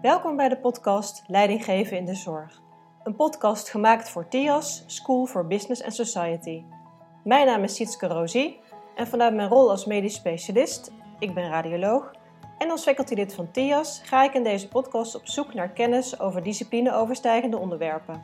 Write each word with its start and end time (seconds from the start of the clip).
Welkom 0.00 0.36
bij 0.36 0.48
de 0.48 0.56
podcast 0.56 1.24
Leiding 1.26 1.64
geven 1.64 1.96
in 1.96 2.04
de 2.04 2.14
zorg. 2.14 2.62
Een 3.02 3.16
podcast 3.16 3.68
gemaakt 3.68 4.08
voor 4.08 4.28
TIAS, 4.28 4.84
School 4.86 5.26
for 5.26 5.46
Business 5.46 5.82
and 5.82 5.94
Society. 5.94 6.62
Mijn 7.24 7.46
naam 7.46 7.62
is 7.62 7.74
Sietske 7.74 8.06
Rosie 8.06 8.60
en 8.94 9.06
vanuit 9.06 9.34
mijn 9.34 9.48
rol 9.48 9.70
als 9.70 9.84
medisch 9.84 10.14
specialist, 10.14 10.92
ik 11.18 11.34
ben 11.34 11.48
radioloog, 11.48 12.10
en 12.58 12.70
als 12.70 12.82
facultylid 12.82 13.34
van 13.34 13.50
TIAS 13.50 14.00
ga 14.04 14.24
ik 14.24 14.34
in 14.34 14.44
deze 14.44 14.68
podcast 14.68 15.14
op 15.14 15.26
zoek 15.26 15.54
naar 15.54 15.70
kennis 15.70 16.20
over 16.20 16.42
disciplineoverstijgende 16.42 17.58
onderwerpen, 17.58 18.22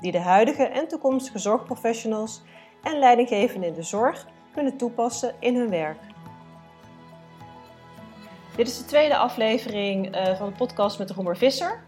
die 0.00 0.12
de 0.12 0.20
huidige 0.20 0.64
en 0.64 0.88
toekomstige 0.88 1.38
zorgprofessionals 1.38 2.42
en 2.82 2.98
leidinggevenden 2.98 3.68
in 3.68 3.74
de 3.74 3.82
zorg 3.82 4.26
kunnen 4.52 4.76
toepassen 4.76 5.34
in 5.40 5.56
hun 5.56 5.70
werk. 5.70 6.05
Dit 8.56 8.68
is 8.68 8.78
de 8.78 8.84
tweede 8.84 9.16
aflevering 9.16 10.16
uh, 10.16 10.36
van 10.36 10.48
de 10.48 10.54
podcast 10.56 10.98
met 10.98 11.10
Roemer 11.10 11.36
Visser. 11.36 11.82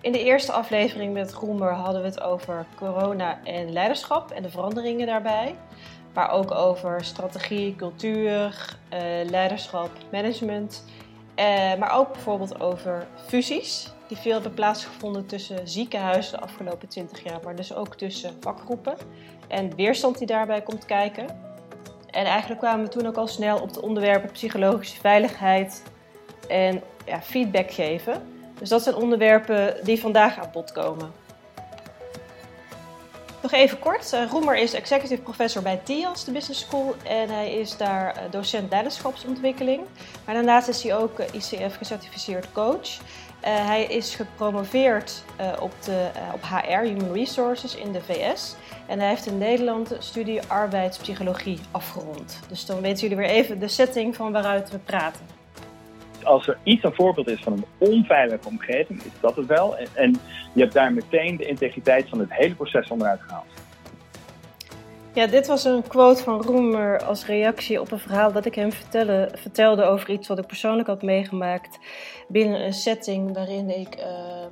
In 0.00 0.12
de 0.12 0.24
eerste 0.24 0.52
aflevering 0.52 1.12
met 1.12 1.32
Roemer 1.32 1.72
hadden 1.72 2.02
we 2.02 2.08
het 2.08 2.20
over 2.20 2.66
corona 2.76 3.44
en 3.44 3.72
leiderschap 3.72 4.30
en 4.30 4.42
de 4.42 4.50
veranderingen 4.50 5.06
daarbij. 5.06 5.54
Maar 6.14 6.30
ook 6.30 6.50
over 6.50 7.04
strategie, 7.04 7.76
cultuur, 7.76 8.76
uh, 8.92 9.00
leiderschap, 9.30 9.90
management. 10.12 10.84
Uh, 11.38 11.44
maar 11.74 11.92
ook 11.92 12.12
bijvoorbeeld 12.12 12.60
over 12.60 13.06
fusies, 13.26 13.92
die 14.08 14.16
veel 14.16 14.32
hebben 14.32 14.54
plaatsgevonden 14.54 15.26
tussen 15.26 15.68
ziekenhuizen 15.68 16.32
de 16.32 16.44
afgelopen 16.44 16.88
20 16.88 17.24
jaar, 17.24 17.40
maar 17.44 17.56
dus 17.56 17.74
ook 17.74 17.94
tussen 17.94 18.36
vakgroepen. 18.40 18.96
En 19.48 19.74
weerstand 19.74 20.18
die 20.18 20.26
daarbij 20.26 20.62
komt 20.62 20.84
kijken. 20.84 21.26
En 22.10 22.24
eigenlijk 22.24 22.60
kwamen 22.60 22.84
we 22.84 22.90
toen 22.90 23.06
ook 23.06 23.16
al 23.16 23.26
snel 23.26 23.58
op 23.58 23.72
de 23.72 23.82
onderwerpen 23.82 24.30
psychologische 24.32 25.00
veiligheid, 25.00 25.82
en 26.48 26.82
ja, 27.06 27.22
feedback 27.22 27.70
geven. 27.70 28.22
Dus 28.58 28.68
dat 28.68 28.82
zijn 28.82 28.94
onderwerpen 28.94 29.76
die 29.84 30.00
vandaag 30.00 30.38
aan 30.38 30.50
bod 30.52 30.72
komen. 30.72 31.12
Nog 33.42 33.52
even 33.52 33.78
kort. 33.78 34.12
Uh, 34.12 34.30
Roemer 34.30 34.56
is 34.56 34.72
executive 34.72 35.22
professor 35.22 35.62
bij 35.62 35.80
TIAS, 35.82 36.24
de 36.24 36.32
Business 36.32 36.60
School. 36.60 36.94
En 37.02 37.28
hij 37.28 37.52
is 37.52 37.76
daar 37.76 38.16
uh, 38.16 38.22
docent 38.30 38.70
leiderschapsontwikkeling. 38.70 39.82
Maar 40.24 40.34
daarnaast 40.34 40.68
is 40.68 40.82
hij 40.82 40.96
ook 40.96 41.20
uh, 41.20 41.26
ICF 41.32 41.76
gecertificeerd 41.76 42.52
coach. 42.52 42.88
hij 43.40 43.84
is 43.84 44.14
gepromoveerd 44.14 45.24
op, 45.60 45.72
de, 45.84 46.08
op 46.32 46.42
HR, 46.42 46.82
Human 46.82 47.12
Resources, 47.12 47.74
in 47.74 47.92
de 47.92 48.00
VS. 48.00 48.54
En 48.86 48.98
hij 48.98 49.08
heeft 49.08 49.26
in 49.26 49.38
Nederland 49.38 49.88
de 49.88 49.96
studie 49.98 50.40
arbeidspsychologie 50.46 51.60
afgerond. 51.70 52.40
Dus 52.48 52.66
dan 52.66 52.80
weten 52.80 53.00
jullie 53.00 53.16
weer 53.16 53.34
even 53.34 53.58
de 53.58 53.68
setting 53.68 54.16
van 54.16 54.32
waaruit 54.32 54.70
we 54.70 54.78
praten 54.78 55.35
als 56.26 56.48
er 56.48 56.58
iets 56.62 56.84
een 56.84 56.94
voorbeeld 56.94 57.28
is 57.28 57.40
van 57.42 57.52
een 57.52 57.64
onveilige 57.78 58.48
omgeving, 58.48 59.02
is 59.02 59.20
dat 59.20 59.36
het 59.36 59.46
wel. 59.46 59.76
En, 59.94 60.16
je 60.52 60.62
hebt 60.62 60.74
daar 60.74 60.92
meteen 60.92 61.36
de 61.36 61.46
integriteit 61.46 62.08
van 62.08 62.18
het 62.18 62.32
hele 62.32 62.54
proces 62.54 62.88
onderuit 62.88 63.20
gehaald. 63.20 63.46
Ja, 65.12 65.26
dit 65.26 65.46
was 65.46 65.64
een 65.64 65.82
quote 65.88 66.22
van 66.22 66.42
Roemer 66.42 67.02
als 67.02 67.26
reactie 67.26 67.80
op 67.80 67.90
een 67.90 67.98
verhaal 67.98 68.32
dat 68.32 68.44
ik 68.44 68.54
hem 68.54 68.72
vertelde, 68.72 69.30
vertelde 69.34 69.84
over 69.84 70.10
iets 70.10 70.28
wat 70.28 70.38
ik 70.38 70.46
persoonlijk 70.46 70.88
had 70.88 71.02
meegemaakt 71.02 71.78
binnen 72.28 72.64
een 72.64 72.72
setting 72.72 73.34
waarin 73.34 73.78
ik 73.78 73.96
uh, 73.98 74.04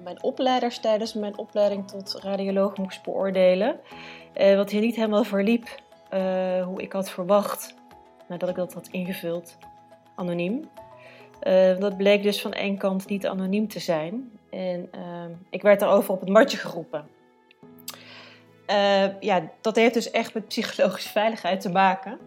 mijn 0.05 0.23
opleiders 0.23 0.79
tijdens 0.79 1.15
mijn 1.15 1.39
opleiding 1.39 1.89
tot 1.89 2.19
radioloog 2.23 2.77
moest 2.77 3.03
beoordelen. 3.03 3.81
Uh, 4.37 4.57
wat 4.57 4.71
hier 4.71 4.81
niet 4.81 4.97
helemaal 4.97 5.25
verliep 5.25 5.65
uh, 6.15 6.65
hoe 6.65 6.83
ik 6.83 6.93
had 6.93 7.11
verwacht 7.11 7.75
nadat 8.29 8.49
ik 8.49 8.55
dat 8.55 8.75
had 8.75 8.89
ingevuld, 8.91 9.59
anoniem. 10.15 10.69
Uh, 11.45 11.79
dat 11.79 11.97
bleek 11.97 12.23
dus 12.23 12.41
van 12.41 12.53
één 12.53 12.79
kant 12.79 13.09
niet 13.09 13.27
anoniem 13.27 13.69
te 13.69 13.79
zijn. 13.79 14.31
En 14.51 14.91
uh, 14.95 15.25
ik 15.51 15.63
werd 15.63 15.81
daarover 15.81 16.13
op 16.13 16.21
het 16.21 16.29
matje 16.29 16.57
geroepen. 16.57 17.07
Uh, 18.71 19.21
ja, 19.21 19.51
dat 19.61 19.77
heeft 19.77 19.95
dus 19.95 20.11
echt 20.11 20.35
met 20.35 20.49
psychologische 20.49 21.09
veiligheid 21.09 21.61
te 21.61 21.71
maken. 21.71 22.19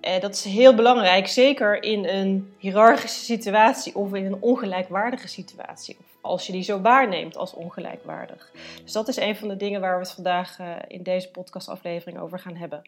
Uh, 0.00 0.20
dat 0.20 0.34
is 0.34 0.44
heel 0.44 0.74
belangrijk, 0.74 1.26
zeker 1.26 1.82
in 1.82 2.04
een 2.08 2.54
hiërarchische 2.58 3.24
situatie 3.24 3.94
of 3.94 4.14
in 4.14 4.24
een 4.24 4.42
ongelijkwaardige 4.42 5.28
situatie. 5.28 5.96
Of 6.00 6.16
als 6.20 6.46
je 6.46 6.52
die 6.52 6.62
zo 6.62 6.80
waarneemt 6.80 7.36
als 7.36 7.54
ongelijkwaardig. 7.54 8.50
Dus 8.82 8.92
dat 8.92 9.08
is 9.08 9.16
een 9.16 9.36
van 9.36 9.48
de 9.48 9.56
dingen 9.56 9.80
waar 9.80 9.94
we 9.94 10.02
het 10.02 10.14
vandaag 10.14 10.58
in 10.88 11.02
deze 11.02 11.30
podcastaflevering 11.30 12.18
over 12.18 12.38
gaan 12.38 12.56
hebben. 12.56 12.82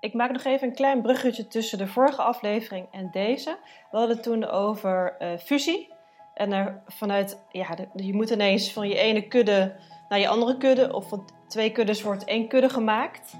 Ik 0.00 0.14
maak 0.14 0.32
nog 0.32 0.44
even 0.44 0.68
een 0.68 0.74
klein 0.74 1.02
bruggetje 1.02 1.46
tussen 1.46 1.78
de 1.78 1.86
vorige 1.86 2.22
aflevering 2.22 2.86
en 2.90 3.08
deze. 3.12 3.56
We 3.90 3.96
hadden 3.96 4.16
het 4.16 4.24
toen 4.24 4.46
over 4.46 5.16
uh, 5.18 5.28
fusie. 5.38 5.88
En 6.34 6.52
er 6.52 6.82
vanuit, 6.86 7.44
ja, 7.50 7.76
je 7.94 8.14
moet 8.14 8.30
ineens 8.30 8.72
van 8.72 8.88
je 8.88 8.98
ene 8.98 9.28
kudde 9.28 9.74
naar 10.08 10.18
je 10.18 10.28
andere 10.28 10.56
kudde, 10.56 10.94
of 10.94 11.08
van 11.08 11.28
twee 11.48 11.72
kuddes 11.72 12.02
wordt 12.02 12.24
één 12.24 12.48
kudde 12.48 12.68
gemaakt. 12.68 13.32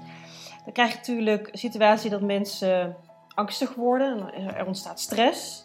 Dan 0.63 0.73
krijg 0.73 0.91
je 0.91 0.97
natuurlijk 0.97 1.47
een 1.51 1.57
situatie 1.57 2.09
dat 2.09 2.21
mensen 2.21 2.95
angstig 3.35 3.75
worden. 3.75 4.33
Er 4.55 4.65
ontstaat 4.65 4.99
stress. 4.99 5.63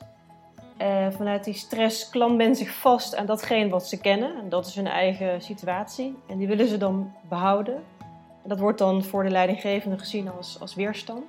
Uh, 0.79 1.07
vanuit 1.11 1.45
die 1.45 1.55
stress 1.55 2.09
klampt 2.09 2.37
men 2.37 2.57
zich 2.57 2.75
vast 2.75 3.17
aan 3.17 3.27
datgene 3.27 3.69
wat 3.69 3.89
ze 3.89 4.01
kennen. 4.01 4.37
En 4.37 4.49
dat 4.49 4.67
is 4.67 4.75
hun 4.75 4.87
eigen 4.87 5.43
situatie. 5.43 6.17
En 6.29 6.39
die 6.39 6.49
willen 6.49 6.69
ze 6.69 6.77
dan 6.77 7.13
behouden. 7.29 7.83
Dat 8.47 8.59
wordt 8.59 8.79
dan 8.79 9.05
voor 9.05 9.23
de 9.23 9.31
leidinggevende 9.31 9.99
gezien 9.99 10.31
als, 10.37 10.57
als 10.61 10.75
weerstand. 10.75 11.25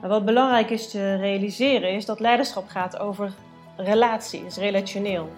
Maar 0.00 0.10
wat 0.10 0.24
belangrijk 0.24 0.70
is 0.70 0.90
te 0.90 1.14
realiseren 1.14 1.90
is 1.90 2.04
dat 2.06 2.20
leiderschap 2.20 2.68
gaat 2.68 2.98
over 2.98 3.32
relatie, 3.76 4.46
is 4.46 4.56
relationeel. 4.56 5.28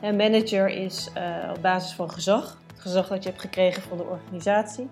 Een 0.00 0.16
manager 0.16 0.68
is 0.68 1.10
uh, 1.16 1.50
op 1.56 1.62
basis 1.62 1.92
van 1.92 2.10
gezag, 2.10 2.60
het 2.66 2.80
gezag 2.80 3.08
dat 3.08 3.22
je 3.22 3.28
hebt 3.28 3.40
gekregen 3.40 3.82
van 3.82 3.96
de 3.96 4.04
organisatie, 4.04 4.88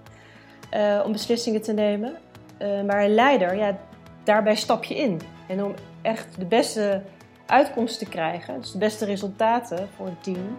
uh, 0.75 1.01
om 1.05 1.13
beslissingen 1.13 1.63
te 1.63 1.73
nemen. 1.73 2.17
Uh, 2.63 2.83
maar 2.83 3.05
een 3.05 3.15
leider, 3.15 3.57
ja, 3.57 3.77
daarbij 4.25 4.57
stap 4.57 4.85
je 4.85 4.95
in. 4.95 5.21
En 5.49 5.65
om 5.65 5.75
echt 6.03 6.39
de 6.39 6.47
beste 6.47 7.03
uitkomst 7.47 7.99
te 7.99 8.07
krijgen, 8.07 8.61
dus 8.61 8.73
de 8.73 8.79
beste 8.79 9.05
resultaten 9.05 9.89
voor 9.97 10.07
het 10.07 10.23
team, 10.23 10.57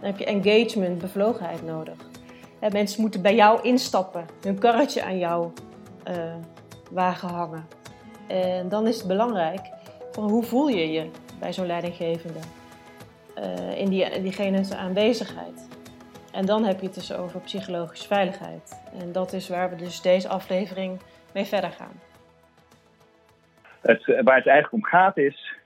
dan 0.00 0.10
heb 0.10 0.18
je 0.18 0.24
engagement, 0.24 0.98
bevlogenheid 0.98 1.64
nodig 1.66 2.07
mensen 2.60 3.00
moeten 3.00 3.22
bij 3.22 3.34
jou 3.34 3.62
instappen, 3.62 4.26
hun 4.42 4.58
karretje 4.58 5.02
aan 5.02 5.18
jou 5.18 5.50
uh, 6.08 6.34
wagen 6.90 7.28
hangen. 7.28 7.66
En 8.26 8.68
dan 8.68 8.86
is 8.86 8.98
het 8.98 9.06
belangrijk 9.06 9.60
van 10.12 10.30
hoe 10.30 10.42
voel 10.42 10.68
je 10.68 10.90
je 10.90 11.10
bij 11.40 11.52
zo'n 11.52 11.66
leidinggevende 11.66 12.38
uh, 13.38 13.78
in, 13.78 13.88
die, 13.88 14.04
in 14.04 14.22
diegene 14.22 14.76
aanwezigheid. 14.76 15.68
En 16.32 16.46
dan 16.46 16.64
heb 16.64 16.80
je 16.80 16.86
het 16.86 16.94
dus 16.94 17.12
over 17.12 17.40
psychologische 17.40 18.06
veiligheid. 18.06 18.82
En 19.00 19.12
dat 19.12 19.32
is 19.32 19.48
waar 19.48 19.70
we 19.70 19.76
dus 19.76 20.00
deze 20.00 20.28
aflevering 20.28 21.00
mee 21.34 21.44
verder 21.44 21.70
gaan. 21.70 22.00
Het, 23.80 24.06
waar 24.06 24.36
het 24.36 24.46
eigenlijk 24.46 24.72
om 24.72 24.84
gaat 24.84 25.16
is, 25.16 25.56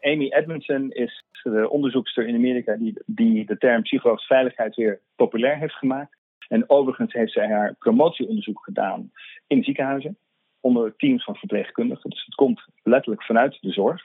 Amy 0.00 0.30
Edmondson 0.30 0.90
is 0.90 1.24
de 1.42 1.70
onderzoekster 1.70 2.26
in 2.26 2.34
Amerika 2.34 2.76
die, 2.76 3.02
die 3.06 3.46
de 3.46 3.58
term 3.58 3.82
psychologische 3.82 4.34
veiligheid 4.34 4.74
weer 4.74 5.00
populair 5.16 5.56
heeft 5.56 5.74
gemaakt. 5.74 6.16
En 6.52 6.70
overigens 6.70 7.12
heeft 7.12 7.32
zij 7.32 7.48
haar 7.48 7.74
promotieonderzoek 7.78 8.64
gedaan 8.64 9.10
in 9.46 9.64
ziekenhuizen 9.64 10.18
onder 10.60 10.96
teams 10.96 11.24
van 11.24 11.36
verpleegkundigen. 11.36 12.10
Dus 12.10 12.24
het 12.24 12.34
komt 12.34 12.64
letterlijk 12.82 13.22
vanuit 13.22 13.58
de 13.60 13.72
zorg. 13.72 14.02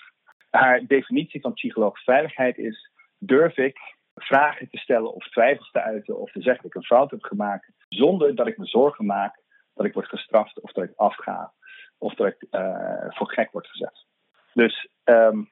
Haar 0.50 0.86
definitie 0.86 1.42
van 1.42 1.54
psychologische 1.54 2.12
veiligheid 2.12 2.58
is: 2.58 2.92
durf 3.18 3.58
ik 3.58 3.78
vragen 4.16 4.70
te 4.70 4.78
stellen 4.78 5.14
of 5.14 5.30
twijfels 5.30 5.72
te 5.72 5.82
uiten 5.82 6.20
of 6.20 6.32
te 6.32 6.42
zeggen 6.42 6.64
dat 6.64 6.72
ik 6.72 6.76
een 6.76 6.98
fout 6.98 7.12
heb 7.12 7.24
gemaakt, 7.24 7.72
zonder 7.90 8.36
dat 8.36 8.48
ik 8.48 8.58
me 8.58 8.66
zorgen 8.66 9.06
maak 9.06 9.42
dat 9.74 9.86
ik 9.86 9.94
word 9.94 10.08
gestraft 10.08 10.62
of 10.62 10.72
dat 10.72 10.84
ik 10.84 10.94
afga 10.96 11.54
of 11.98 12.14
dat 12.14 12.28
ik 12.28 12.46
uh, 12.52 13.06
voor 13.08 13.32
gek 13.32 13.52
word 13.52 13.68
gezet. 13.68 14.06
Dus 14.54 14.90
um, 15.04 15.50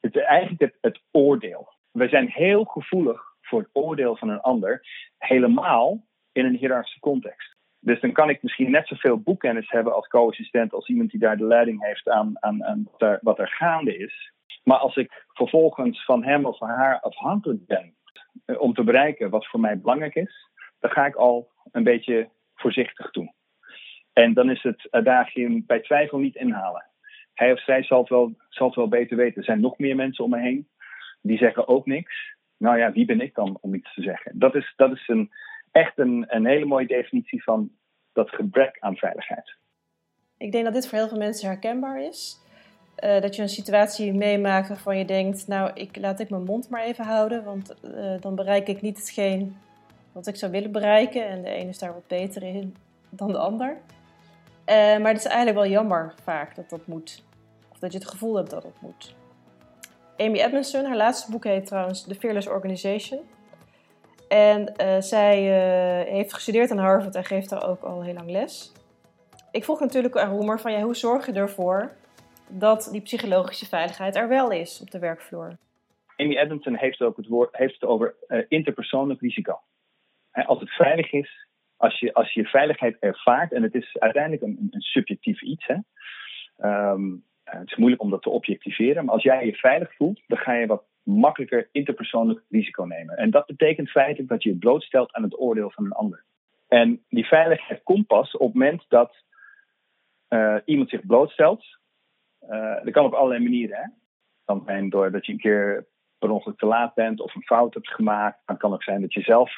het 0.00 0.16
eigenlijk 0.16 0.60
het, 0.60 0.78
het 0.80 1.02
oordeel. 1.10 1.72
We 1.90 2.08
zijn 2.08 2.28
heel 2.28 2.64
gevoelig 2.64 3.22
voor 3.40 3.60
het 3.60 3.70
oordeel 3.72 4.16
van 4.16 4.28
een 4.28 4.40
ander, 4.40 4.86
helemaal 5.18 6.10
in 6.32 6.44
een 6.44 6.56
hiërarchische 6.56 7.00
context. 7.00 7.56
Dus 7.84 8.00
dan 8.00 8.12
kan 8.12 8.30
ik 8.30 8.42
misschien 8.42 8.70
net 8.70 8.86
zoveel 8.86 9.18
boekkennis 9.18 9.70
hebben 9.70 9.94
als 9.94 10.06
co-assistent 10.06 10.72
als 10.72 10.88
iemand 10.88 11.10
die 11.10 11.20
daar 11.20 11.36
de 11.36 11.44
leiding 11.44 11.84
heeft 11.84 12.08
aan, 12.08 12.32
aan, 12.40 12.64
aan 12.64 12.88
wat, 13.20 13.38
er, 13.38 13.48
gaande 13.48 13.96
is. 13.96 14.32
Maar 14.64 14.78
als 14.78 14.96
ik 14.96 15.24
vervolgens 15.28 16.04
van 16.04 16.24
hem 16.24 16.44
of 16.44 16.58
van 16.58 16.68
haar 16.68 17.00
afhankelijk 17.00 17.66
ben 17.66 17.94
eh, 18.44 18.60
om 18.60 18.74
te 18.74 18.84
bereiken 18.84 19.30
wat 19.30 19.46
voor 19.46 19.60
mij 19.60 19.78
belangrijk 19.78 20.14
is, 20.14 20.50
dan 20.80 20.90
ga 20.90 21.06
ik 21.06 21.14
al 21.14 21.50
een 21.72 21.84
beetje 21.84 22.28
voorzichtig 22.54 23.10
doen. 23.10 23.32
En 24.12 24.34
dan 24.34 24.50
is 24.50 24.62
het 24.62 24.86
adagium 24.90 25.64
bij 25.66 25.80
twijfel 25.80 26.18
niet 26.18 26.36
inhalen. 26.36 26.86
Hij 27.34 27.52
of 27.52 27.60
zij 27.60 27.82
zal 27.82 28.00
het, 28.00 28.08
wel, 28.08 28.34
zal 28.48 28.66
het 28.66 28.76
wel 28.76 28.88
beter 28.88 29.16
weten. 29.16 29.36
Er 29.36 29.44
zijn 29.44 29.60
nog 29.60 29.78
meer 29.78 29.96
mensen 29.96 30.24
om 30.24 30.30
me 30.30 30.40
heen 30.40 30.68
die 31.22 31.38
zeggen 31.38 31.68
ook 31.68 31.86
niks. 31.86 32.36
Nou 32.58 32.78
ja, 32.78 32.92
wie 32.92 33.04
ben 33.04 33.20
ik 33.20 33.34
dan 33.34 33.58
om 33.60 33.74
iets 33.74 33.94
te 33.94 34.02
zeggen? 34.02 34.38
Dat 34.38 34.54
is, 34.54 34.72
dat 34.76 34.92
is 34.92 35.08
een, 35.08 35.30
echt 35.72 35.98
een, 35.98 36.24
een 36.28 36.46
hele 36.46 36.64
mooie 36.64 36.86
definitie 36.86 37.42
van 37.42 37.70
dat 38.12 38.30
gebrek 38.30 38.76
aan 38.80 38.96
veiligheid. 38.96 39.56
Ik 40.36 40.52
denk 40.52 40.64
dat 40.64 40.74
dit 40.74 40.88
voor 40.88 40.98
heel 40.98 41.08
veel 41.08 41.18
mensen 41.18 41.48
herkenbaar 41.48 42.02
is. 42.02 42.40
Uh, 43.04 43.20
dat 43.20 43.36
je 43.36 43.42
een 43.42 43.48
situatie 43.48 44.12
meemaakt 44.12 44.68
waarvan 44.68 44.98
je 44.98 45.04
denkt, 45.04 45.46
nou, 45.46 45.70
ik, 45.74 45.96
laat 45.96 46.20
ik 46.20 46.30
mijn 46.30 46.44
mond 46.44 46.68
maar 46.68 46.82
even 46.82 47.04
houden, 47.04 47.44
want 47.44 47.74
uh, 47.84 48.20
dan 48.20 48.34
bereik 48.34 48.68
ik 48.68 48.80
niet 48.80 48.98
hetgeen 48.98 49.56
wat 50.12 50.26
ik 50.26 50.36
zou 50.36 50.52
willen 50.52 50.72
bereiken. 50.72 51.26
En 51.28 51.42
de 51.42 51.48
ene 51.48 51.68
is 51.68 51.78
daar 51.78 51.92
wat 51.92 52.06
beter 52.06 52.42
in 52.42 52.76
dan 53.08 53.32
de 53.32 53.38
ander. 53.38 53.68
Uh, 53.68 54.76
maar 54.98 55.12
het 55.12 55.18
is 55.18 55.24
eigenlijk 55.24 55.56
wel 55.56 55.66
jammer 55.66 56.14
vaak 56.22 56.54
dat 56.54 56.70
dat 56.70 56.86
moet. 56.86 57.24
Of 57.70 57.78
dat 57.78 57.92
je 57.92 57.98
het 57.98 58.08
gevoel 58.08 58.36
hebt 58.36 58.50
dat 58.50 58.62
het 58.62 58.80
moet. 58.80 59.14
Amy 60.16 60.38
Edmondson, 60.38 60.84
haar 60.84 60.96
laatste 60.96 61.30
boek 61.30 61.44
heet 61.44 61.66
trouwens 61.66 62.02
The 62.02 62.14
Fearless 62.14 62.48
Organization. 62.48 63.20
En 64.32 64.72
zij 65.02 65.36
heeft 66.08 66.34
gestudeerd 66.34 66.70
aan 66.70 66.78
Harvard 66.78 67.14
en 67.14 67.24
geeft 67.24 67.50
daar 67.50 67.68
ook 67.68 67.82
al 67.82 68.02
heel 68.02 68.14
lang 68.14 68.30
les. 68.30 68.72
Ik 69.50 69.64
vroeg 69.64 69.80
natuurlijk 69.80 70.16
aan 70.16 70.30
Roemer 70.30 70.60
van, 70.60 70.72
ja, 70.72 70.80
hoe 70.80 70.96
zorg 70.96 71.26
je 71.26 71.32
ervoor 71.32 71.92
dat 72.48 72.88
die 72.92 73.00
psychologische 73.00 73.66
veiligheid 73.66 74.16
er 74.16 74.28
wel 74.28 74.50
is 74.50 74.80
op 74.80 74.90
de 74.90 74.98
werkvloer. 74.98 75.56
Amy 76.16 76.36
Edmondson 76.36 76.76
heeft 76.76 77.00
ook 77.00 77.16
het, 77.16 77.26
woord, 77.26 77.56
heeft 77.56 77.72
het 77.72 77.84
over 77.84 78.14
uh, 78.28 78.44
interpersoonlijk 78.48 79.20
risico. 79.20 79.60
als 80.32 80.60
het 80.60 80.70
veilig 80.70 81.12
is, 81.12 81.46
als 81.76 81.98
je, 81.98 82.14
als 82.14 82.32
je 82.32 82.44
veiligheid 82.44 82.96
ervaart, 83.00 83.52
en 83.52 83.62
het 83.62 83.74
is 83.74 83.96
uiteindelijk 83.98 84.42
een, 84.42 84.68
een 84.70 84.80
subjectief 84.80 85.42
iets, 85.42 85.66
hè, 85.66 85.76
ehm, 86.56 87.12
eh, 87.44 87.58
het 87.58 87.70
is 87.70 87.76
moeilijk 87.76 88.02
om 88.02 88.10
dat 88.10 88.22
te 88.22 88.30
objectiveren, 88.30 89.04
maar 89.04 89.14
als 89.14 89.22
jij 89.22 89.46
je 89.46 89.54
veilig 89.54 89.94
voelt, 89.94 90.20
dan 90.26 90.38
ga 90.38 90.52
je 90.52 90.66
wat 90.66 90.84
makkelijker 91.02 91.68
interpersoonlijk 91.72 92.42
risico 92.48 92.84
nemen. 92.84 93.16
En 93.16 93.30
dat 93.30 93.46
betekent 93.46 93.90
feitelijk 93.90 94.28
dat 94.28 94.42
je 94.42 94.48
je 94.48 94.56
blootstelt 94.56 95.12
aan 95.12 95.22
het 95.22 95.40
oordeel 95.40 95.70
van 95.70 95.84
een 95.84 95.92
ander. 95.92 96.24
En 96.68 97.02
die 97.08 97.26
veiligheid 97.26 97.82
komt 97.82 98.06
pas 98.06 98.36
op 98.36 98.46
het 98.46 98.54
moment 98.54 98.84
dat 98.88 99.14
uh, 100.28 100.56
iemand 100.64 100.88
zich 100.88 101.06
blootstelt 101.06 101.64
uh, 102.50 102.84
dat 102.84 102.92
kan 102.92 103.04
op 103.04 103.12
allerlei 103.12 103.42
manieren. 103.42 103.76
Hè? 103.76 103.82
Het 103.82 104.44
kan 104.44 104.62
zijn 104.66 104.90
doordat 104.90 105.26
je 105.26 105.32
een 105.32 105.38
keer 105.38 105.86
per 106.18 106.30
ongeluk 106.30 106.58
te 106.58 106.66
laat 106.66 106.94
bent 106.94 107.20
of 107.20 107.34
een 107.34 107.42
fout 107.42 107.74
hebt 107.74 107.88
gemaakt. 107.88 108.42
Het 108.46 108.58
kan 108.58 108.72
ook 108.72 108.82
zijn 108.82 109.00
dat 109.00 109.12
je 109.12 109.20
zelf 109.20 109.52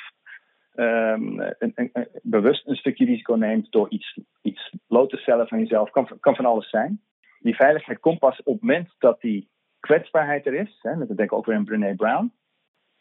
um, 0.74 1.40
een, 1.40 1.72
een, 1.74 2.08
bewust 2.22 2.66
een 2.66 2.76
stukje 2.76 3.04
risico 3.04 3.34
neemt 3.34 3.72
door 3.72 3.90
iets, 3.90 4.18
iets 4.42 4.74
bloot 4.86 5.10
te 5.10 5.16
stellen 5.16 5.48
van 5.48 5.58
jezelf. 5.58 5.90
Kan, 5.90 6.08
kan 6.20 6.36
van 6.36 6.44
alles 6.44 6.68
zijn. 6.70 7.00
Die 7.38 7.54
veiligheid 7.54 8.00
komt 8.00 8.18
pas 8.18 8.42
op 8.42 8.52
het 8.52 8.62
moment 8.62 8.94
dat 8.98 9.20
die 9.20 9.48
kwetsbaarheid 9.86 10.46
er 10.46 10.54
is. 10.54 10.78
Hè? 10.82 10.98
Dat 10.98 11.08
denk 11.08 11.20
ik 11.20 11.32
ook 11.32 11.46
weer 11.46 11.56
in 11.56 11.64
Brené 11.64 11.94
Brown. 11.94 12.32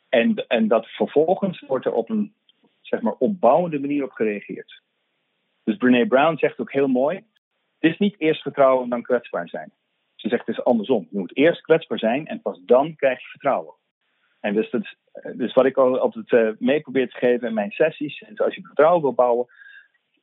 En, 0.09 0.45
en 0.47 0.68
dat 0.68 0.88
vervolgens 0.88 1.59
wordt 1.68 1.85
er 1.85 1.94
op 1.94 2.09
een 2.09 2.33
zeg 2.81 3.01
maar, 3.01 3.13
opbouwende 3.13 3.80
manier 3.80 4.03
op 4.03 4.12
gereageerd. 4.12 4.81
Dus 5.63 5.77
Brené 5.77 6.07
Brown 6.07 6.38
zegt 6.38 6.59
ook 6.59 6.71
heel 6.71 6.88
mooi: 6.88 7.15
het 7.80 7.91
is 7.91 7.97
niet 7.97 8.15
eerst 8.19 8.41
vertrouwen 8.41 8.89
dan 8.89 9.01
kwetsbaar 9.01 9.50
zijn. 9.50 9.71
Ze 10.15 10.30
zegt 10.30 10.45
het 10.45 10.57
is 10.57 10.63
andersom. 10.63 11.07
Je 11.09 11.18
moet 11.18 11.38
eerst 11.38 11.62
kwetsbaar 11.62 12.00
zijn 12.00 12.27
en 12.27 12.41
pas 12.41 12.59
dan 12.65 12.95
krijg 12.95 13.21
je 13.21 13.27
vertrouwen. 13.27 13.74
En 14.39 14.53
dus, 14.53 14.69
dat, 14.69 14.95
dus 15.33 15.53
wat 15.53 15.65
ik 15.65 15.77
altijd 15.77 16.31
uh, 16.31 16.50
mee 16.59 16.81
probeer 16.81 17.09
te 17.09 17.18
geven 17.18 17.47
in 17.47 17.53
mijn 17.53 17.71
sessies, 17.71 18.24
als 18.35 18.56
je 18.56 18.62
vertrouwen 18.62 19.01
wil 19.01 19.13
bouwen, 19.13 19.47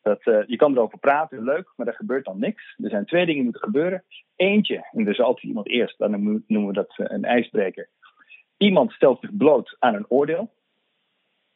dat, 0.02 0.26
uh, 0.26 0.42
je 0.46 0.56
kan 0.56 0.72
erover 0.72 0.98
praten, 0.98 1.44
leuk, 1.44 1.72
maar 1.76 1.86
er 1.86 1.94
gebeurt 1.94 2.24
dan 2.24 2.38
niks. 2.38 2.74
Er 2.76 2.90
zijn 2.90 3.04
twee 3.04 3.20
dingen 3.20 3.34
die 3.34 3.44
moeten 3.44 3.62
gebeuren. 3.62 4.04
Eentje, 4.36 4.88
en 4.92 5.00
er 5.00 5.12
is 5.12 5.20
altijd 5.20 5.46
iemand 5.46 5.68
eerst, 5.68 5.98
dan 5.98 6.42
noemen 6.46 6.66
we 6.66 6.72
dat 6.72 6.98
uh, 6.98 7.06
een 7.08 7.24
ijsbreker. 7.24 7.88
Iemand 8.56 8.92
stelt 8.92 9.20
zich 9.20 9.36
bloot 9.36 9.76
aan 9.78 9.94
een 9.94 10.08
oordeel. 10.08 10.52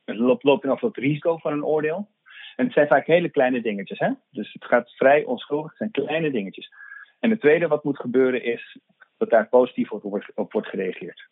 Het 0.05 0.17
loopt, 0.17 0.43
loopt 0.43 0.67
af 0.67 0.81
het 0.81 0.97
risico 0.97 1.37
van 1.37 1.53
een 1.53 1.65
oordeel. 1.65 2.09
En 2.57 2.65
het 2.65 2.75
zijn 2.75 2.87
vaak 2.87 3.07
hele 3.07 3.29
kleine 3.29 3.63
dingetjes. 3.63 3.99
Hè? 3.99 4.11
Dus 4.31 4.53
het 4.53 4.65
gaat 4.65 4.91
vrij 4.91 5.25
onschuldig. 5.25 5.69
Het 5.69 5.79
zijn 5.79 5.91
kleine 5.91 6.31
dingetjes. 6.31 6.73
En 7.21 7.31
het 7.31 7.41
tweede 7.41 7.69
wat 7.69 7.85
moet 7.85 7.99
gebeuren 7.99 8.45
is 8.45 8.79
dat 9.17 9.31
daar 9.31 9.49
positief 9.49 9.91
op 9.91 10.03
wordt, 10.03 10.31
op 10.35 10.53
wordt 10.53 10.69
gereageerd. 10.69 11.29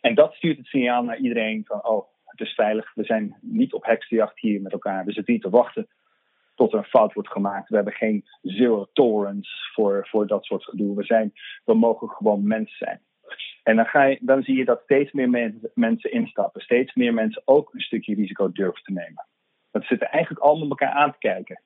En 0.00 0.14
dat 0.14 0.34
stuurt 0.34 0.56
het 0.56 0.66
signaal 0.66 1.02
naar 1.02 1.18
iedereen 1.18 1.64
van, 1.64 1.84
oh, 1.84 2.06
het 2.36 2.46
is 2.46 2.54
veilig. 2.54 2.94
We 2.94 3.04
zijn 3.04 3.36
niet 3.40 3.72
op 3.72 3.84
heksenjacht 3.84 4.40
hier 4.40 4.60
met 4.60 4.72
elkaar. 4.72 5.04
We 5.04 5.12
zitten 5.12 5.32
niet 5.32 5.42
te 5.42 5.50
wachten 5.50 5.88
tot 6.54 6.72
er 6.72 6.78
een 6.78 6.84
fout 6.84 7.12
wordt 7.12 7.30
gemaakt. 7.30 7.68
We 7.68 7.76
hebben 7.76 7.94
geen 7.94 8.24
zero 8.42 8.88
tolerance 8.92 9.50
voor, 9.72 10.06
voor 10.10 10.26
dat 10.26 10.44
soort 10.44 10.64
gedoe. 10.64 10.96
We, 10.96 11.04
zijn, 11.04 11.32
we 11.64 11.74
mogen 11.74 12.08
gewoon 12.08 12.46
mens 12.46 12.76
zijn. 12.76 13.00
En 13.62 13.76
dan, 13.76 13.86
ga 13.86 14.04
je, 14.04 14.18
dan 14.20 14.42
zie 14.42 14.56
je 14.56 14.64
dat 14.64 14.80
steeds 14.82 15.12
meer 15.12 15.30
mensen 15.74 16.12
instappen. 16.12 16.60
Steeds 16.60 16.94
meer 16.94 17.14
mensen 17.14 17.42
ook 17.44 17.74
een 17.74 17.80
stukje 17.80 18.14
risico 18.14 18.52
durven 18.52 18.82
te 18.82 18.92
nemen. 18.92 19.26
Dat 19.70 19.84
zitten 19.84 20.10
eigenlijk 20.10 20.44
allemaal 20.44 20.68
elkaar 20.68 20.92
aan 20.92 21.12
te 21.12 21.18
kijken. 21.18 21.60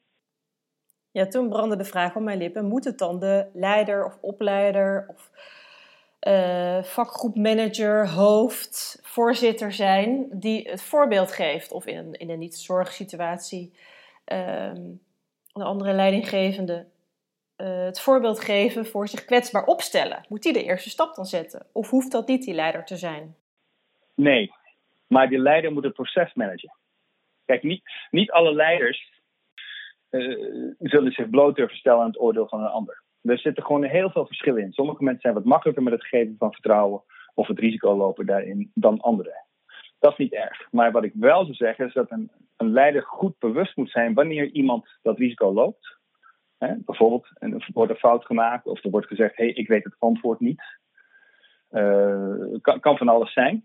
Ja, 1.11 1.27
toen 1.27 1.49
brandde 1.49 1.77
de 1.77 1.85
vraag 1.85 2.17
op 2.17 2.23
mijn 2.23 2.39
lippen: 2.39 2.65
moet 2.65 2.85
het 2.85 2.99
dan 2.99 3.19
de 3.19 3.51
leider 3.53 4.05
of 4.05 4.19
opleider 4.21 5.05
of 5.09 5.31
uh, 6.27 6.83
vakgroepmanager, 6.83 8.09
hoofd, 8.09 9.01
voorzitter 9.03 9.73
zijn 9.73 10.27
die 10.31 10.69
het 10.69 10.83
voorbeeld 10.83 11.33
geeft? 11.33 11.73
Of 11.73 11.87
in, 11.87 12.13
in 12.13 12.31
een 12.31 12.39
niet-zorgsituatie 12.39 13.73
um, 14.25 15.01
een 15.53 15.63
andere 15.63 15.93
leidinggevende 15.93 16.87
uh, 17.57 17.85
het 17.85 18.01
voorbeeld 18.01 18.41
geven 18.41 18.87
voor 18.87 19.09
zich 19.09 19.25
kwetsbaar 19.25 19.65
opstellen? 19.65 20.25
Moet 20.29 20.43
die 20.43 20.53
de 20.53 20.65
eerste 20.65 20.91
stap 20.91 21.15
dan 21.15 21.27
zetten? 21.27 21.67
Of 21.73 21.91
hoeft 21.91 22.13
dat 22.13 22.29
niet 22.29 22.45
die 22.45 22.55
leider 22.55 22.85
te 22.85 22.97
zijn? 22.97 23.37
Nee, 24.15 24.53
maar 25.07 25.29
die 25.29 25.39
leider 25.39 25.73
moet 25.73 25.85
het 25.85 25.95
proces 25.95 26.35
managen. 26.35 26.75
Kijk, 27.45 27.63
niet, 27.63 27.83
niet 28.11 28.31
alle 28.31 28.55
leiders 28.55 29.13
uh, 30.11 30.73
zullen 30.79 31.13
zich 31.13 31.31
bloot 31.31 31.57
durven 31.57 31.77
stellen 31.77 32.01
aan 32.01 32.07
het 32.07 32.21
oordeel 32.21 32.49
van 32.49 32.61
een 32.61 32.71
ander. 32.71 33.03
Er 33.23 33.39
zitten 33.39 33.65
gewoon 33.65 33.85
heel 33.85 34.11
veel 34.11 34.27
verschillen 34.27 34.63
in. 34.63 34.73
Sommige 34.73 35.05
mensen 35.05 35.23
zijn 35.23 35.35
wat 35.35 35.45
makkelijker 35.45 35.83
met 35.83 35.93
het 35.93 36.07
geven 36.07 36.37
van 36.39 36.53
vertrouwen 36.53 37.03
of 37.35 37.47
het 37.47 37.59
risico 37.59 37.97
lopen 37.97 38.27
daarin 38.27 38.71
dan 38.75 39.01
anderen. 39.01 39.47
Dat 39.99 40.13
is 40.13 40.19
niet 40.19 40.33
erg. 40.33 40.69
Maar 40.71 40.93
wat 40.93 41.05
ik 41.05 41.13
wel 41.15 41.43
zou 41.45 41.55
zeggen 41.55 41.87
is 41.87 41.93
dat 41.93 42.11
een, 42.11 42.31
een 42.57 42.71
leider 42.71 43.03
goed 43.03 43.39
bewust 43.39 43.77
moet 43.77 43.91
zijn 43.91 44.15
wanneer 44.15 44.51
iemand 44.51 44.99
dat 45.03 45.19
risico 45.19 45.53
loopt. 45.53 45.97
Bijvoorbeeld, 46.59 47.29
er 47.39 47.69
wordt 47.73 47.91
een 47.91 47.99
fout 47.99 48.25
gemaakt 48.25 48.67
of 48.67 48.85
er 48.85 48.91
wordt 48.91 49.07
gezegd: 49.07 49.37
hé, 49.37 49.45
hey, 49.45 49.53
ik 49.53 49.69
weet 49.69 49.85
het 49.85 49.95
antwoord 49.99 50.41
niet. 50.41 50.63
Uh, 51.71 52.59
kan, 52.61 52.81
kan 52.81 52.97
van 52.97 53.09
alles 53.09 53.33
zijn. 53.33 53.65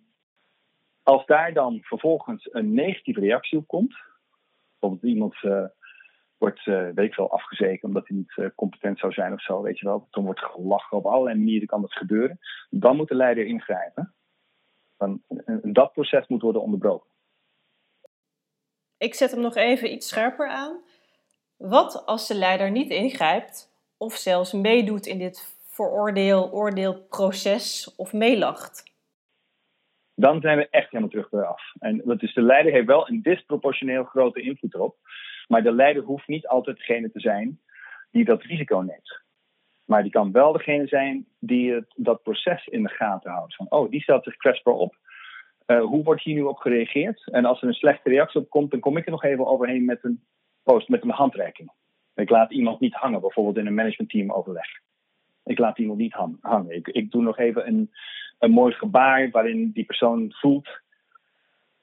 Als 1.03 1.25
daar 1.25 1.53
dan 1.53 1.79
vervolgens 1.81 2.49
een 2.51 2.73
negatieve 2.73 3.19
reactie 3.19 3.57
op 3.57 3.67
komt, 3.67 3.95
bijvoorbeeld 4.79 5.13
iemand 5.13 5.35
uh, 5.41 5.65
wordt, 6.43 6.65
uh, 6.65 6.89
weet 6.95 7.09
ik 7.09 7.15
wel, 7.15 7.31
afgezeken 7.31 7.87
omdat 7.87 8.07
hij 8.07 8.17
niet 8.17 8.33
uh, 8.35 8.47
competent 8.55 8.99
zou 8.99 9.13
zijn 9.13 9.33
of 9.33 9.41
zo, 9.41 9.61
weet 9.61 9.79
je 9.79 9.85
wel, 9.85 10.07
dan 10.11 10.23
wordt 10.23 10.39
gelachen 10.39 10.97
op 10.97 11.05
allerlei 11.05 11.37
manieren 11.37 11.67
kan 11.67 11.81
dat 11.81 11.93
gebeuren, 11.93 12.39
dan 12.69 12.95
moet 12.95 13.07
de 13.07 13.15
leider 13.15 13.45
ingrijpen. 13.45 14.13
Dan, 14.97 15.21
dat 15.61 15.91
proces 15.91 16.27
moet 16.27 16.41
worden 16.41 16.61
onderbroken. 16.61 17.09
Ik 18.97 19.13
zet 19.13 19.31
hem 19.31 19.41
nog 19.41 19.55
even 19.55 19.91
iets 19.91 20.07
scherper 20.07 20.47
aan. 20.47 20.81
Wat 21.57 22.05
als 22.05 22.27
de 22.27 22.35
leider 22.35 22.71
niet 22.71 22.89
ingrijpt 22.89 23.69
of 23.97 24.13
zelfs 24.13 24.51
meedoet 24.53 25.05
in 25.05 25.17
dit 25.17 25.57
veroordeel, 25.69 26.51
oordeelproces 26.51 27.95
of 27.95 28.13
meelacht? 28.13 28.91
dan 30.15 30.41
zijn 30.41 30.57
we 30.57 30.67
echt 30.69 30.89
helemaal 30.89 31.09
terug 31.09 31.29
bij 31.29 31.43
af. 31.43 31.61
En 31.79 32.01
dat 32.05 32.21
is, 32.21 32.33
de 32.33 32.41
leider 32.41 32.71
heeft 32.71 32.87
wel 32.87 33.09
een 33.09 33.21
disproportioneel 33.21 34.03
grote 34.03 34.41
invloed 34.41 34.73
erop. 34.73 34.95
Maar 35.47 35.63
de 35.63 35.71
leider 35.71 36.03
hoeft 36.03 36.27
niet 36.27 36.47
altijd 36.47 36.77
degene 36.77 37.11
te 37.11 37.19
zijn 37.19 37.59
die 38.11 38.25
dat 38.25 38.43
risico 38.43 38.79
neemt. 38.79 39.21
Maar 39.85 40.01
die 40.01 40.11
kan 40.11 40.31
wel 40.31 40.51
degene 40.51 40.87
zijn 40.87 41.25
die 41.39 41.73
het, 41.73 41.93
dat 41.95 42.23
proces 42.23 42.67
in 42.67 42.83
de 42.83 42.89
gaten 42.89 43.31
houdt. 43.31 43.55
Van, 43.55 43.65
oh, 43.69 43.91
die 43.91 44.01
stelt 44.01 44.23
zich 44.23 44.35
kwetsbaar 44.35 44.73
op. 44.73 44.97
Uh, 45.67 45.83
hoe 45.83 46.03
wordt 46.03 46.23
hier 46.23 46.35
nu 46.35 46.41
op 46.41 46.57
gereageerd? 46.57 47.27
En 47.31 47.45
als 47.45 47.61
er 47.61 47.67
een 47.67 47.73
slechte 47.73 48.09
reactie 48.09 48.41
op 48.41 48.49
komt, 48.49 48.71
dan 48.71 48.79
kom 48.79 48.97
ik 48.97 49.05
er 49.05 49.11
nog 49.11 49.23
even 49.23 49.45
overheen 49.45 49.85
met 49.85 50.03
een 50.03 50.23
post, 50.63 50.89
met 50.89 51.03
een 51.03 51.09
handreiking. 51.09 51.71
Ik 52.15 52.29
laat 52.29 52.51
iemand 52.51 52.79
niet 52.79 52.93
hangen, 52.93 53.21
bijvoorbeeld 53.21 53.57
in 53.57 53.65
een 53.65 53.73
managementteam 53.73 54.31
overleg. 54.31 54.67
Ik 55.43 55.57
laat 55.57 55.79
iemand 55.79 55.99
niet 55.99 56.13
hangen. 56.41 56.75
Ik, 56.75 56.87
ik 56.87 57.11
doe 57.11 57.21
nog 57.21 57.37
even 57.37 57.67
een, 57.67 57.91
een 58.39 58.51
mooi 58.51 58.73
gebaar 58.73 59.29
waarin 59.29 59.71
die 59.71 59.85
persoon 59.85 60.31
voelt: 60.31 60.69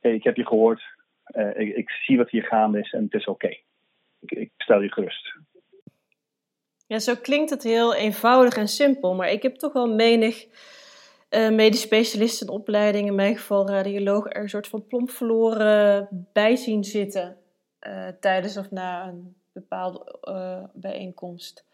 hey, 0.00 0.14
ik 0.14 0.24
heb 0.24 0.36
je 0.36 0.46
gehoord, 0.46 0.82
ik, 1.32 1.76
ik, 1.76 1.90
zie 1.90 2.16
wat 2.16 2.30
hier 2.30 2.44
gaande 2.44 2.78
is 2.78 2.92
en 2.92 3.04
het 3.04 3.14
is 3.14 3.26
oké. 3.26 3.56
Ik, 4.20 4.30
ik, 4.30 4.50
stel 4.56 4.80
je 4.80 4.92
gerust. 4.92 5.34
Ja, 6.86 6.98
zo 6.98 7.14
klinkt 7.14 7.50
het 7.50 7.62
heel 7.62 7.94
eenvoudig 7.94 8.56
en 8.56 8.68
simpel, 8.68 9.14
maar 9.14 9.30
ik 9.30 9.42
heb 9.42 9.54
toch 9.54 9.72
wel 9.72 9.94
menig 9.94 10.46
uh, 11.30 11.50
medisch 11.50 11.80
specialisten 11.80 12.46
in 12.46 12.52
opleiding, 12.52 13.06
in 13.06 13.14
mijn 13.14 13.36
geval 13.36 13.68
radioloog, 13.68 14.26
er 14.26 14.42
een 14.42 14.48
soort 14.48 14.68
van 14.68 14.86
plomp 14.86 15.10
verloren 15.10 16.08
bij 16.32 16.56
zien 16.56 16.84
zitten 16.84 17.36
uh, 17.80 18.08
tijdens 18.20 18.56
of 18.56 18.70
na 18.70 19.08
een 19.08 19.36
bepaalde 19.52 20.18
bijeenkomst. 20.72 21.64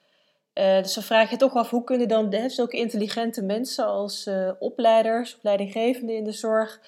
Dus 0.53 0.95
dan 0.95 1.03
vraag 1.03 1.31
je 1.31 1.37
toch 1.37 1.55
af, 1.55 1.71
hoe 1.71 1.85
kunnen 1.85 2.09
dan 2.09 2.35
hè, 2.35 2.49
zulke 2.49 2.77
intelligente 2.77 3.43
mensen 3.43 3.87
als 3.87 4.31
opleiders 4.59 5.37
of 5.37 5.43
leidinggevenden 5.43 6.17
in 6.17 6.25
de 6.25 6.33
zorg 6.33 6.81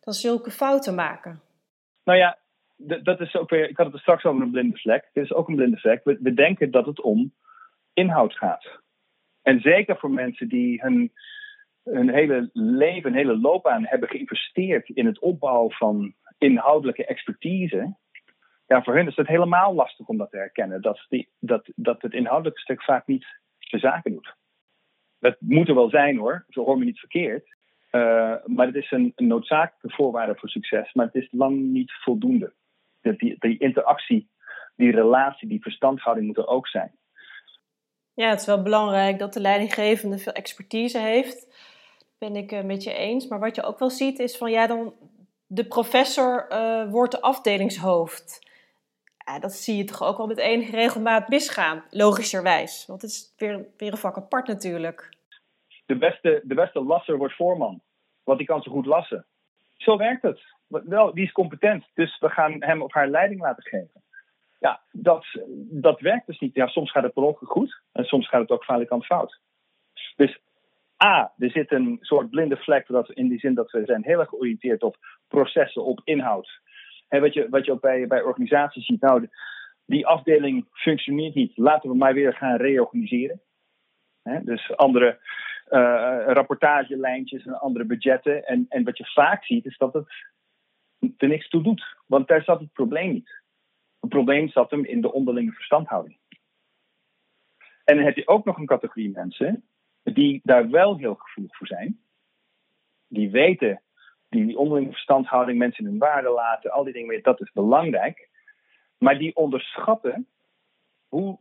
dan 0.00 0.14
zulke 0.14 0.50
fouten 0.50 0.94
maken? 0.94 1.40
Nou 2.08 2.20
ja, 2.20 2.38
dat 3.02 3.20
is 3.20 3.36
ook 3.36 3.50
weer, 3.50 3.68
ik 3.68 3.76
had 3.76 3.86
het 3.86 3.94
er 3.94 4.00
straks 4.00 4.24
over 4.24 4.42
een 4.42 4.50
blinde 4.50 4.76
vlek. 4.76 5.10
Dit 5.12 5.24
is 5.24 5.32
ook 5.32 5.48
een 5.48 5.56
blinde 5.56 5.76
vlek. 5.76 6.04
We, 6.04 6.34
denken 6.34 6.70
dat 6.70 6.86
het 6.86 7.00
om 7.00 7.34
inhoud 7.92 8.36
gaat. 8.36 8.80
En 9.42 9.60
zeker 9.60 9.98
voor 9.98 10.10
mensen 10.10 10.48
die 10.48 10.80
hun, 10.80 11.12
hun 11.84 12.10
hele 12.10 12.50
leven, 12.52 13.10
hun 13.10 13.18
hele 13.18 13.38
loopbaan 13.38 13.86
hebben 13.86 14.08
geïnvesteerd 14.08 14.88
in 14.88 15.06
het 15.06 15.18
opbouwen 15.18 15.72
van 15.72 16.14
inhoudelijke 16.38 17.06
expertise. 17.06 17.96
Ja, 18.66 18.82
voor 18.82 18.96
hen 18.96 19.08
is 19.08 19.16
het 19.16 19.28
helemaal 19.28 19.74
lastig 19.74 20.06
om 20.06 20.16
dat 20.16 20.30
te 20.30 20.36
herkennen. 20.36 20.82
Dat, 20.82 21.06
die, 21.08 21.28
dat, 21.38 21.68
dat 21.74 22.02
het 22.02 22.12
inhoudelijke 22.12 22.60
stuk 22.60 22.82
vaak 22.82 23.06
niet 23.06 23.26
de 23.58 23.78
zaken 23.78 24.12
doet. 24.12 24.34
Dat 25.18 25.36
moet 25.40 25.68
er 25.68 25.74
wel 25.74 25.90
zijn 25.90 26.18
hoor, 26.18 26.44
zo 26.48 26.64
hoor 26.64 26.78
me 26.78 26.84
niet 26.84 26.98
verkeerd. 26.98 27.56
Uh, 27.92 28.34
maar 28.44 28.66
het 28.66 28.74
is 28.74 28.90
een, 28.90 29.12
een, 29.16 29.26
noodzakelijke 29.26 29.96
voorwaarde 29.96 30.34
voor 30.36 30.48
succes, 30.48 30.92
maar 30.92 31.06
het 31.06 31.14
is 31.14 31.28
lang 31.30 31.60
niet 31.60 31.92
voldoende. 31.92 32.52
Die, 33.00 33.36
die 33.38 33.58
interactie, 33.58 34.28
die 34.76 34.90
relatie, 34.90 35.48
die 35.48 35.62
verstandhouding 35.62 36.26
moet 36.26 36.36
er 36.36 36.46
ook 36.46 36.68
zijn. 36.68 36.92
Ja, 38.14 38.28
het 38.28 38.40
is 38.40 38.46
wel 38.46 38.62
belangrijk 38.62 39.18
dat 39.18 39.32
de 39.32 39.40
leidinggevende 39.40 40.18
veel 40.18 40.32
expertise 40.32 40.98
heeft. 40.98 41.46
Dat 41.98 42.30
ben 42.30 42.36
ik 42.36 42.50
een 42.50 42.66
beetje 42.66 42.92
eens. 42.92 43.26
Maar 43.26 43.38
wat 43.38 43.54
je 43.54 43.62
ook 43.62 43.78
wel 43.78 43.90
ziet 43.90 44.18
is 44.18 44.36
van 44.36 44.50
ja, 44.50 44.66
dan 44.66 44.94
de 45.46 45.64
professor 45.64 46.46
uh, 46.50 46.90
wordt 46.90 47.12
de 47.12 47.20
afdelingshoofd. 47.20 48.46
Ja, 49.24 49.38
dat 49.38 49.52
zie 49.52 49.76
je 49.76 49.84
toch 49.84 50.02
ook 50.02 50.16
wel 50.16 50.26
met 50.26 50.38
enige 50.38 50.70
regelmaat 50.70 51.28
misgaan, 51.28 51.84
logischerwijs. 51.90 52.84
Want 52.86 53.02
het 53.02 53.10
is 53.10 53.34
weer, 53.36 53.66
weer 53.76 53.92
een 53.92 53.98
vak 53.98 54.16
apart 54.16 54.46
natuurlijk. 54.46 55.16
De 55.88 55.96
beste, 55.96 56.40
de 56.44 56.54
beste 56.54 56.82
lasser 56.82 57.16
wordt 57.16 57.34
voorman, 57.34 57.80
want 58.24 58.38
die 58.38 58.46
kan 58.46 58.62
zo 58.62 58.70
goed 58.70 58.86
lassen. 58.86 59.26
Zo 59.76 59.96
werkt 59.96 60.22
het. 60.22 60.40
Wel, 60.66 61.14
die 61.14 61.24
is 61.24 61.32
competent, 61.32 61.84
dus 61.94 62.18
we 62.18 62.28
gaan 62.28 62.62
hem 62.62 62.82
of 62.82 62.92
haar 62.92 63.08
leiding 63.08 63.40
laten 63.40 63.62
geven. 63.62 64.02
Ja, 64.58 64.80
dat, 64.92 65.26
dat 65.70 66.00
werkt 66.00 66.26
dus 66.26 66.38
niet. 66.38 66.54
Ja, 66.54 66.66
soms 66.66 66.90
gaat 66.90 67.02
het 67.02 67.12
per 67.12 67.22
ongeluk 67.22 67.50
goed 67.50 67.80
en 67.92 68.04
soms 68.04 68.28
gaat 68.28 68.40
het 68.40 68.50
ook 68.50 68.64
vaak 68.64 69.04
fout. 69.04 69.40
Dus 70.16 70.40
A, 71.04 71.32
er 71.38 71.50
zit 71.50 71.72
een 71.72 71.98
soort 72.00 72.30
blinde 72.30 72.56
vlek 72.56 72.88
in 72.88 73.28
die 73.28 73.38
zin 73.38 73.54
dat 73.54 73.70
we 73.70 73.84
zijn 73.84 74.04
heel 74.04 74.20
erg 74.20 74.28
georiënteerd 74.28 74.82
op 74.82 74.96
processen, 75.28 75.84
op 75.84 76.00
inhoud. 76.04 76.60
En 77.08 77.20
wat, 77.20 77.34
je, 77.34 77.48
wat 77.48 77.64
je 77.64 77.72
ook 77.72 77.80
bij, 77.80 78.06
bij 78.06 78.22
organisaties 78.22 78.86
ziet, 78.86 79.00
nou, 79.00 79.28
die 79.86 80.06
afdeling 80.06 80.66
functioneert 80.72 81.34
niet. 81.34 81.56
Laten 81.56 81.90
we 81.90 81.96
maar 81.96 82.14
weer 82.14 82.34
gaan 82.34 82.56
reorganiseren. 82.56 83.40
dus 84.42 84.76
andere 84.76 85.18
rapportagelijntjes 86.26 87.46
en 87.46 87.60
andere 87.60 87.84
budgetten. 87.84 88.46
En, 88.46 88.66
en 88.68 88.84
wat 88.84 88.98
je 88.98 89.04
vaak 89.04 89.44
ziet, 89.44 89.64
is 89.64 89.76
dat 89.76 89.92
het 89.92 90.06
er 91.16 91.28
niks 91.28 91.48
toe 91.48 91.62
doet. 91.62 91.96
Want 92.06 92.28
daar 92.28 92.42
zat 92.42 92.60
het 92.60 92.72
probleem 92.72 93.12
niet. 93.12 93.42
Het 94.00 94.10
probleem 94.10 94.48
zat 94.48 94.70
hem 94.70 94.84
in 94.84 95.00
de 95.00 95.12
onderlinge 95.12 95.52
verstandhouding. 95.52 96.18
En 97.84 97.96
dan 97.96 98.04
heb 98.04 98.16
je 98.16 98.28
ook 98.28 98.44
nog 98.44 98.58
een 98.58 98.66
categorie 98.66 99.10
mensen 99.10 99.68
die 100.02 100.40
daar 100.44 100.70
wel 100.70 100.96
heel 100.96 101.14
gevoelig 101.14 101.56
voor 101.56 101.66
zijn. 101.66 102.00
Die 103.06 103.30
weten, 103.30 103.82
die, 104.28 104.46
die 104.46 104.58
onderlinge 104.58 104.92
verstandhouding, 104.92 105.58
mensen 105.58 105.84
hun 105.84 105.98
waarde 105.98 106.28
laten, 106.28 106.70
al 106.70 106.84
die 106.84 106.92
dingen, 106.92 107.22
dat 107.22 107.40
is 107.40 107.52
belangrijk. 107.52 108.28
Maar 108.98 109.18
die 109.18 109.36
onderschatten 109.36 110.26
hoe 111.08 111.38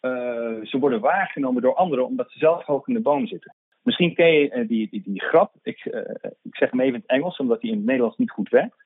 uh, 0.00 0.64
ze 0.64 0.78
worden 0.78 1.00
waargenomen 1.00 1.62
door 1.62 1.74
anderen, 1.74 2.06
omdat 2.06 2.30
ze 2.30 2.38
zelf 2.38 2.64
hoog 2.64 2.86
in 2.88 2.94
de 2.94 3.00
boom 3.00 3.26
zitten. 3.26 3.54
Misschien 3.84 4.14
ken 4.14 4.32
je 4.32 4.50
uh, 4.50 4.68
die, 4.68 4.88
die, 4.90 5.02
die, 5.04 5.20
grap, 5.20 5.54
ik, 5.62 5.84
uh, 5.84 6.00
ik 6.42 6.56
zeg 6.56 6.70
hem 6.70 6.80
even 6.80 6.94
in 6.94 7.00
het 7.00 7.10
Engels, 7.10 7.36
omdat 7.36 7.60
die 7.60 7.70
in 7.70 7.76
het 7.76 7.86
Nederlands 7.86 8.16
niet 8.16 8.30
goed 8.30 8.48
werkt. 8.48 8.84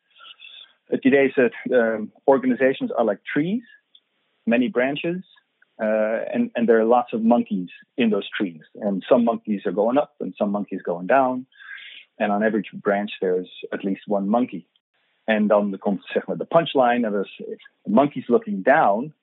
Het 0.85 1.05
idee 1.05 1.29
is 1.29 1.35
dat 1.35 1.55
um, 1.63 2.13
organizations 2.25 2.93
are 2.93 3.05
like 3.05 3.23
trees, 3.23 3.81
many 4.43 4.71
branches, 4.71 5.39
Uh, 5.81 6.25
and, 6.35 6.51
and 6.57 6.67
there 6.67 6.81
are 6.81 6.85
lots 6.85 7.13
of 7.13 7.23
monkeys 7.23 7.71
in 7.97 8.11
those 8.11 8.29
trees. 8.37 8.63
And 8.83 9.05
some 9.09 9.25
monkeys 9.25 9.65
are 9.65 9.73
going 9.73 9.97
up 9.97 10.15
and 10.21 10.35
some 10.35 10.51
monkeys 10.51 10.83
going 10.83 11.07
down. 11.07 11.47
And 12.19 12.33
on 12.33 12.43
every 12.43 12.65
branch, 12.73 13.13
there's 13.21 13.51
at 13.73 13.85
least 13.85 14.09
one 14.09 14.29
monkey. 14.29 14.67
And 15.27 15.49
dan 15.49 15.79
komt 15.79 16.05
zeg 16.05 16.27
maar 16.27 16.37
de 16.37 16.45
punchline. 16.45 17.11
Dat 17.11 17.25
is, 17.25 17.43
monkeys 17.83 18.29
looking 18.29 18.63
down 18.63 19.15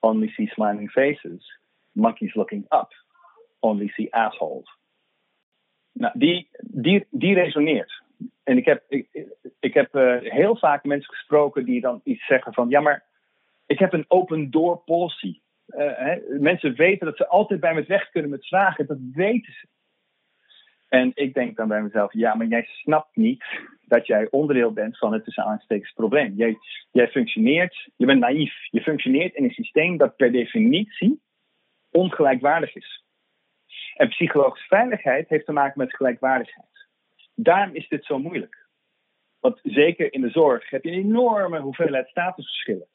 only 0.00 0.28
see 0.28 0.46
smiling 0.46 0.90
faces. 0.90 1.58
Monkeys 1.92 2.34
looking 2.34 2.66
up 2.70 2.92
only 3.60 3.88
see 3.88 4.08
assholes. 4.10 4.77
Nou, 5.98 6.18
die, 6.18 6.48
die, 6.60 7.06
die 7.10 7.34
resoneert. 7.34 8.02
En 8.44 8.56
ik 8.56 8.64
heb, 8.64 8.82
ik, 8.88 9.26
ik 9.60 9.74
heb 9.74 9.94
uh, 9.94 10.16
heel 10.20 10.56
vaak 10.56 10.84
mensen 10.84 11.14
gesproken 11.14 11.64
die 11.64 11.80
dan 11.80 12.00
iets 12.04 12.26
zeggen 12.26 12.52
van... 12.52 12.68
Ja, 12.68 12.80
maar 12.80 13.04
ik 13.66 13.78
heb 13.78 13.92
een 13.92 14.04
open 14.08 14.50
door 14.50 14.82
policy. 14.84 15.40
Uh, 15.68 15.92
hè, 15.96 16.18
mensen 16.38 16.74
weten 16.74 17.06
dat 17.06 17.16
ze 17.16 17.26
altijd 17.26 17.60
bij 17.60 17.74
me 17.74 17.84
weg 17.86 18.10
kunnen 18.10 18.30
met 18.30 18.46
vragen. 18.46 18.86
Dat 18.86 18.98
weten 19.12 19.52
ze. 19.52 19.66
En 20.88 21.12
ik 21.14 21.34
denk 21.34 21.56
dan 21.56 21.68
bij 21.68 21.82
mezelf, 21.82 22.12
ja, 22.12 22.34
maar 22.34 22.46
jij 22.46 22.64
snapt 22.64 23.16
niet 23.16 23.44
dat 23.86 24.06
jij 24.06 24.30
onderdeel 24.30 24.72
bent 24.72 24.98
van 24.98 25.12
het 25.12 25.24
tussen 25.24 25.92
probleem. 25.94 26.34
Jij, 26.36 26.56
jij 26.90 27.08
functioneert, 27.08 27.88
je 27.96 28.06
bent 28.06 28.20
naïef. 28.20 28.54
Je 28.70 28.80
functioneert 28.80 29.34
in 29.34 29.44
een 29.44 29.50
systeem 29.50 29.96
dat 29.96 30.16
per 30.16 30.32
definitie 30.32 31.20
ongelijkwaardig 31.90 32.74
is. 32.74 33.04
En 33.98 34.08
psychologische 34.08 34.66
veiligheid 34.66 35.28
heeft 35.28 35.46
te 35.46 35.52
maken 35.52 35.78
met 35.78 35.96
gelijkwaardigheid. 35.96 36.86
Daarom 37.34 37.74
is 37.74 37.88
dit 37.88 38.04
zo 38.04 38.18
moeilijk. 38.18 38.66
Want 39.40 39.58
zeker 39.62 40.12
in 40.12 40.20
de 40.20 40.30
zorg 40.30 40.70
heb 40.70 40.84
je 40.84 40.90
een 40.90 40.98
enorme 40.98 41.60
hoeveelheid 41.60 42.08
statusverschillen. 42.08 42.86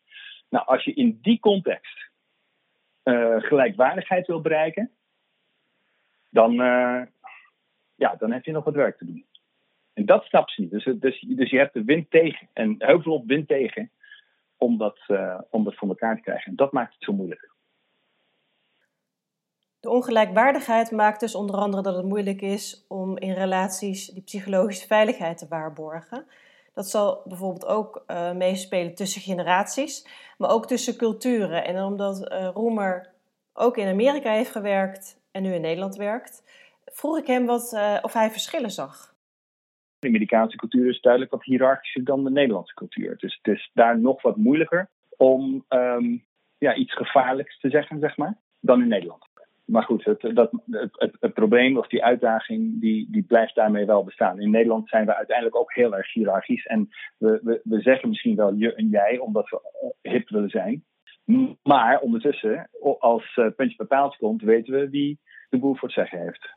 Nou, 0.50 0.66
als 0.66 0.84
je 0.84 0.94
in 0.94 1.20
die 1.22 1.40
context 1.40 2.10
uh, 3.04 3.36
gelijkwaardigheid 3.42 4.28
wil 4.28 4.42
bereiken, 4.42 4.92
dan, 6.30 6.52
uh, 6.52 7.02
ja, 7.96 8.16
dan 8.16 8.32
heb 8.32 8.46
je 8.46 8.52
nog 8.52 8.64
wat 8.64 8.74
werk 8.74 8.98
te 8.98 9.06
doen. 9.06 9.26
En 9.94 10.06
dat 10.06 10.24
snapt 10.24 10.52
ze 10.52 10.62
niet. 10.62 10.72
Dus, 10.72 10.84
dus, 10.84 11.20
dus 11.20 11.50
je 11.50 11.58
hebt 11.58 11.74
de 11.74 11.84
wind 11.84 12.10
tegen 12.10 12.48
en 12.54 12.76
veel 12.78 13.14
op 13.14 13.28
wind 13.28 13.48
tegen 13.48 13.92
om 14.58 14.78
dat, 14.78 15.00
uh, 15.08 15.42
om 15.50 15.64
dat 15.64 15.76
voor 15.76 15.88
elkaar 15.88 16.16
te 16.16 16.22
krijgen. 16.22 16.50
En 16.50 16.56
dat 16.56 16.72
maakt 16.72 16.94
het 16.94 17.04
zo 17.04 17.14
moeilijk. 17.14 17.53
De 19.84 19.90
ongelijkwaardigheid 19.90 20.92
maakt 20.92 21.20
dus 21.20 21.36
onder 21.36 21.56
andere 21.56 21.84
dat 21.84 21.96
het 21.96 22.06
moeilijk 22.06 22.42
is 22.42 22.86
om 22.88 23.18
in 23.18 23.34
relaties 23.34 24.08
die 24.08 24.24
psychologische 24.24 24.88
veiligheid 24.88 25.38
te 25.38 25.48
waarborgen. 25.48 26.26
Dat 26.74 26.88
zal 26.88 27.22
bijvoorbeeld 27.26 27.66
ook 27.66 28.04
uh, 28.08 28.32
meespelen 28.32 28.96
tussen 28.96 29.22
generaties, 29.22 30.08
maar 30.38 30.50
ook 30.50 30.68
tussen 30.68 30.98
culturen. 30.98 31.66
En 31.66 31.84
omdat 31.84 32.32
uh, 32.32 32.50
Roemer 32.54 33.14
ook 33.54 33.78
in 33.78 33.88
Amerika 33.88 34.32
heeft 34.32 34.52
gewerkt 34.52 35.22
en 35.32 35.44
nu 35.44 35.54
in 35.54 35.62
Nederland 35.62 35.96
werkt, 35.96 36.44
vroeg 36.86 37.18
ik 37.18 37.28
hem 37.28 37.46
wat, 37.46 37.74
uh, 37.74 37.98
of 38.02 38.14
hij 38.14 38.32
verschillen 38.32 38.72
zag. 38.72 39.16
De 40.00 40.08
Amerikaanse 40.08 40.58
cultuur 40.58 40.90
is 40.90 41.02
duidelijk 41.02 41.32
wat 41.32 41.44
hiërarchischer 41.44 42.04
dan 42.04 42.24
de 42.24 42.32
Nederlandse 42.32 42.74
cultuur. 42.74 43.18
Dus 43.18 43.40
het 43.42 43.56
is 43.56 43.72
daar 43.74 44.00
nog 44.00 44.22
wat 44.22 44.38
moeilijker 44.38 44.90
om 45.18 45.66
um, 45.70 46.26
ja, 46.58 46.76
iets 46.76 46.94
gevaarlijks 46.94 47.60
te 47.60 47.70
zeggen, 47.70 48.00
zeg 48.00 48.18
maar, 48.18 48.38
dan 48.60 48.82
in 48.82 48.88
Nederland 48.88 49.32
maar 49.66 49.84
goed, 49.84 50.06
het, 50.06 50.22
dat, 50.34 50.52
het, 50.70 51.18
het, 51.20 51.34
probleem 51.34 51.78
of 51.78 51.88
die 51.88 52.04
uitdaging, 52.04 52.82
die, 52.82 53.08
die 53.12 53.24
blijft 53.24 53.56
daarmee 53.56 53.86
wel 53.86 54.04
bestaan. 54.04 54.42
In 54.42 54.52
Nederland 54.52 54.90
zijn 54.90 55.06
we 55.06 55.16
uiteindelijk 55.16 55.58
ook 55.58 55.74
heel 55.74 55.96
erg 55.96 56.14
hiërarchisch. 56.14 56.66
En 56.66 56.90
we, 57.18 57.40
we, 57.44 57.62
we 57.64 57.82
zeggen 57.82 58.10
misschien 58.10 58.36
wel 58.36 58.54
je 58.54 58.74
en 58.74 58.88
jij, 58.88 59.18
omdat 59.18 59.50
we 59.50 59.60
hip 60.02 60.30
willen 60.30 60.50
zijn. 60.50 60.84
Maar 61.64 62.00
ondertussen, 62.00 62.70
als 63.00 63.36
uh, 63.36 63.48
puntje 63.56 63.78
bepaald 63.78 64.16
komt, 64.16 64.42
weten 64.42 64.74
we 64.74 64.90
wie 64.90 65.20
de 65.50 65.58
boel 65.58 65.76
voor 65.76 65.88
het 65.88 65.98
zeggen 65.98 66.20
heeft. 66.20 66.50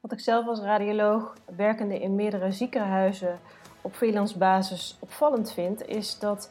Wat 0.00 0.12
ik 0.12 0.20
zelf 0.20 0.46
als 0.46 0.62
radioloog, 0.62 1.34
werkende 1.56 1.98
in 1.98 2.14
meerdere 2.14 2.52
ziekenhuizen 2.52 3.38
op 3.82 3.92
freelance 3.92 4.38
basis 4.38 4.98
opvallend 5.00 5.52
vind, 5.52 5.88
is 5.88 6.18
dat 6.18 6.50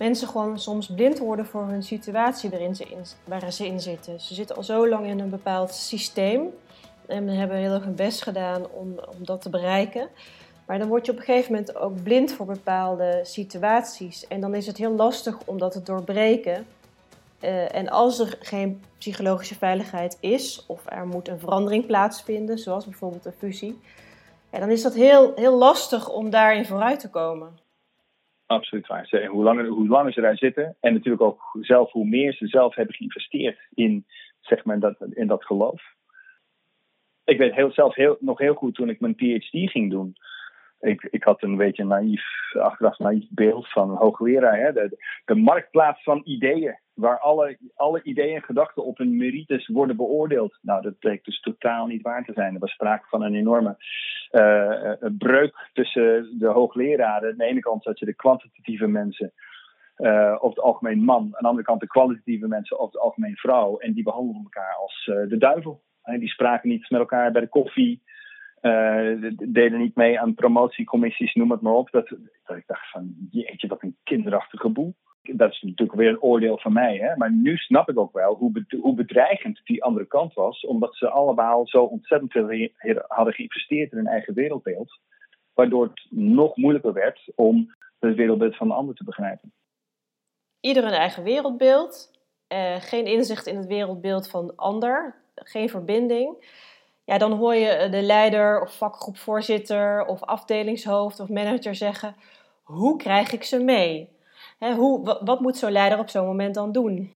mensen 0.00 0.28
gewoon 0.28 0.58
soms 0.58 0.86
blind 0.86 1.18
worden 1.18 1.46
voor 1.46 1.66
hun 1.66 1.82
situatie 1.82 2.50
waarin 2.50 2.74
ze 2.74 2.84
in, 2.84 3.04
waar 3.24 3.52
ze 3.52 3.66
in 3.66 3.80
zitten. 3.80 4.20
Ze 4.20 4.34
zitten 4.34 4.56
al 4.56 4.62
zo 4.62 4.88
lang 4.88 5.06
in 5.06 5.18
een 5.18 5.30
bepaald 5.30 5.74
systeem 5.74 6.48
en 7.06 7.28
hebben 7.28 7.56
heel 7.56 7.72
erg 7.72 7.84
hun 7.84 7.94
best 7.94 8.22
gedaan 8.22 8.70
om, 8.70 8.98
om 9.08 9.24
dat 9.24 9.42
te 9.42 9.50
bereiken. 9.50 10.08
Maar 10.66 10.78
dan 10.78 10.88
word 10.88 11.06
je 11.06 11.12
op 11.12 11.18
een 11.18 11.24
gegeven 11.24 11.52
moment 11.52 11.76
ook 11.76 12.02
blind 12.02 12.32
voor 12.32 12.46
bepaalde 12.46 13.20
situaties. 13.22 14.26
En 14.26 14.40
dan 14.40 14.54
is 14.54 14.66
het 14.66 14.76
heel 14.76 14.92
lastig 14.92 15.38
om 15.44 15.58
dat 15.58 15.72
te 15.72 15.82
doorbreken. 15.82 16.66
Uh, 17.40 17.74
en 17.74 17.88
als 17.88 18.18
er 18.18 18.38
geen 18.40 18.82
psychologische 18.98 19.54
veiligheid 19.54 20.16
is, 20.20 20.64
of 20.66 20.82
er 20.84 21.06
moet 21.06 21.28
een 21.28 21.40
verandering 21.40 21.86
plaatsvinden, 21.86 22.58
zoals 22.58 22.84
bijvoorbeeld 22.84 23.24
een 23.24 23.32
fusie, 23.38 23.80
dan 24.50 24.70
is 24.70 24.82
dat 24.82 24.94
heel, 24.94 25.32
heel 25.34 25.56
lastig 25.56 26.08
om 26.08 26.30
daarin 26.30 26.66
vooruit 26.66 27.00
te 27.00 27.10
komen. 27.10 27.59
Absoluut 28.50 28.86
waar. 28.86 29.26
Hoe 29.26 29.42
langer, 29.42 29.66
hoe 29.66 29.88
langer 29.88 30.12
ze 30.12 30.20
daar 30.20 30.36
zitten 30.36 30.76
en 30.80 30.92
natuurlijk 30.92 31.22
ook 31.22 31.56
zelf 31.60 31.92
hoe 31.92 32.06
meer 32.06 32.32
ze 32.32 32.46
zelf 32.46 32.74
hebben 32.74 32.94
geïnvesteerd 32.94 33.58
in, 33.74 34.06
zeg 34.40 34.64
maar, 34.64 34.78
dat, 34.78 34.96
in 35.10 35.26
dat 35.26 35.44
geloof. 35.44 35.82
Ik 37.24 37.38
weet 37.38 37.54
heel, 37.54 37.72
zelf 37.72 37.94
heel, 37.94 38.16
nog 38.20 38.38
heel 38.38 38.54
goed 38.54 38.74
toen 38.74 38.88
ik 38.88 39.00
mijn 39.00 39.14
PhD 39.14 39.70
ging 39.70 39.90
doen. 39.90 40.14
Ik, 40.80 41.02
ik 41.10 41.24
had 41.24 41.42
een 41.42 41.56
beetje 41.56 41.82
een 41.82 41.88
naïef, 41.88 42.24
achteraf 42.52 42.98
naïef 42.98 43.26
beeld 43.30 43.68
van 43.68 43.90
hoogleraar. 43.90 44.58
Hè? 44.58 44.72
De, 44.72 44.96
de 45.24 45.34
marktplaats 45.34 46.02
van 46.02 46.20
ideeën, 46.24 46.78
waar 46.94 47.18
alle, 47.18 47.58
alle 47.74 48.02
ideeën 48.02 48.34
en 48.34 48.42
gedachten 48.42 48.84
op 48.84 48.98
hun 48.98 49.16
merites 49.16 49.66
worden 49.66 49.96
beoordeeld. 49.96 50.58
Nou, 50.62 50.82
dat 50.82 50.98
bleek 50.98 51.24
dus 51.24 51.40
totaal 51.40 51.86
niet 51.86 52.02
waar 52.02 52.24
te 52.24 52.32
zijn. 52.32 52.54
Er 52.54 52.60
was 52.60 52.72
sprake 52.72 53.06
van 53.08 53.22
een 53.22 53.34
enorme 53.34 53.76
uh, 54.30 55.10
breuk 55.18 55.68
tussen 55.72 56.38
de 56.38 56.48
hoogleraren. 56.48 57.30
Aan 57.30 57.36
de 57.36 57.44
ene 57.44 57.60
kant 57.60 57.84
had 57.84 57.98
je 57.98 58.06
de 58.06 58.14
kwantitatieve 58.14 58.86
mensen. 58.86 59.32
Uh, 59.96 60.32
over 60.34 60.48
het 60.48 60.60
algemeen 60.60 61.04
man. 61.04 61.22
Aan 61.22 61.30
de 61.38 61.48
andere 61.48 61.66
kant 61.66 61.80
de 61.80 61.86
kwalitatieve 61.86 62.48
mensen 62.48 62.78
over 62.78 62.92
het 62.92 63.02
algemeen 63.02 63.36
vrouw. 63.36 63.78
En 63.78 63.92
die 63.92 64.02
behandelden 64.02 64.42
elkaar 64.42 64.74
als 64.74 65.04
de 65.28 65.36
duivel. 65.38 65.82
die 66.02 66.28
spraken 66.28 66.68
niet 66.68 66.90
met 66.90 67.00
elkaar 67.00 67.32
bij 67.32 67.40
de 67.40 67.48
koffie. 67.48 68.02
Uh, 68.62 69.30
deden 69.32 69.78
niet 69.78 69.94
mee 69.94 70.20
aan 70.20 70.34
promotiecommissies, 70.34 71.34
noem 71.34 71.50
het 71.50 71.60
maar 71.60 71.72
op. 71.72 71.90
Dat, 71.90 72.08
dat 72.44 72.56
ik 72.56 72.66
dacht 72.66 72.90
van, 72.90 73.14
jeetje, 73.30 73.68
wat 73.68 73.82
een 73.82 73.96
kinderachtige 74.02 74.68
boel. 74.68 74.94
Dat 75.22 75.50
is 75.50 75.60
natuurlijk 75.60 75.98
weer 75.98 76.08
een 76.08 76.22
oordeel 76.22 76.58
van 76.58 76.72
mij. 76.72 76.96
Hè? 76.96 77.16
Maar 77.16 77.32
nu 77.32 77.56
snap 77.56 77.88
ik 77.88 77.98
ook 77.98 78.12
wel 78.12 78.34
hoe, 78.34 78.64
hoe 78.80 78.94
bedreigend 78.94 79.60
die 79.64 79.84
andere 79.84 80.06
kant 80.06 80.34
was. 80.34 80.66
Omdat 80.66 80.96
ze 80.96 81.08
allemaal 81.08 81.66
zo 81.66 81.82
ontzettend 81.82 82.32
veel 82.32 82.68
hadden 83.06 83.34
geïnvesteerd 83.34 83.92
in 83.92 83.98
hun 83.98 84.06
eigen 84.06 84.34
wereldbeeld. 84.34 85.00
Waardoor 85.54 85.84
het 85.84 86.06
nog 86.10 86.56
moeilijker 86.56 86.92
werd 86.92 87.32
om 87.34 87.74
het 87.98 88.16
wereldbeeld 88.16 88.56
van 88.56 88.68
de 88.68 88.74
ander 88.74 88.94
te 88.94 89.04
begrijpen. 89.04 89.52
Ieder 90.60 90.84
een 90.84 90.90
eigen 90.90 91.22
wereldbeeld. 91.22 92.18
Uh, 92.52 92.76
geen 92.76 93.06
inzicht 93.06 93.46
in 93.46 93.56
het 93.56 93.66
wereldbeeld 93.66 94.30
van 94.30 94.46
de 94.46 94.56
ander. 94.56 95.14
Geen 95.34 95.68
verbinding 95.68 96.44
ja, 97.10 97.18
dan 97.18 97.32
hoor 97.32 97.54
je 97.54 97.88
de 97.90 98.02
leider 98.02 98.60
of 98.60 98.76
vakgroepvoorzitter 98.76 100.04
of 100.06 100.22
afdelingshoofd 100.22 101.20
of 101.20 101.28
manager 101.28 101.74
zeggen: 101.74 102.14
hoe 102.62 102.96
krijg 102.96 103.32
ik 103.32 103.42
ze 103.42 103.64
mee? 103.64 104.08
hoe, 104.58 105.18
wat 105.24 105.40
moet 105.40 105.56
zo'n 105.56 105.72
leider 105.72 105.98
op 105.98 106.08
zo'n 106.08 106.26
moment 106.26 106.54
dan 106.54 106.72
doen? 106.72 107.12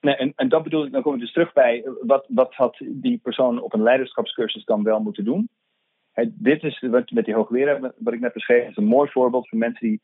Nee, 0.00 0.16
en, 0.16 0.32
en 0.36 0.48
dat 0.48 0.62
bedoel 0.62 0.84
ik, 0.84 0.92
dan 0.92 1.02
kom 1.02 1.14
ik 1.14 1.20
dus 1.20 1.32
terug 1.32 1.52
bij, 1.52 1.84
wat, 2.00 2.26
wat 2.28 2.54
had 2.54 2.76
die 2.80 3.18
persoon 3.18 3.62
op 3.62 3.74
een 3.74 3.82
leiderschapscursus 3.82 4.64
dan 4.64 4.82
wel 4.82 5.00
moeten 5.00 5.24
doen? 5.24 5.48
dit 6.30 6.62
is 6.62 6.80
wat 6.80 7.10
met 7.10 7.24
die 7.24 7.34
hoogleraar, 7.34 7.80
wat 7.80 8.14
ik 8.14 8.20
net 8.20 8.32
beschreef, 8.32 8.68
is 8.68 8.76
een 8.76 8.84
mooi 8.84 9.10
voorbeeld 9.10 9.48
van 9.48 9.58
mensen 9.58 9.86
die 9.88 10.00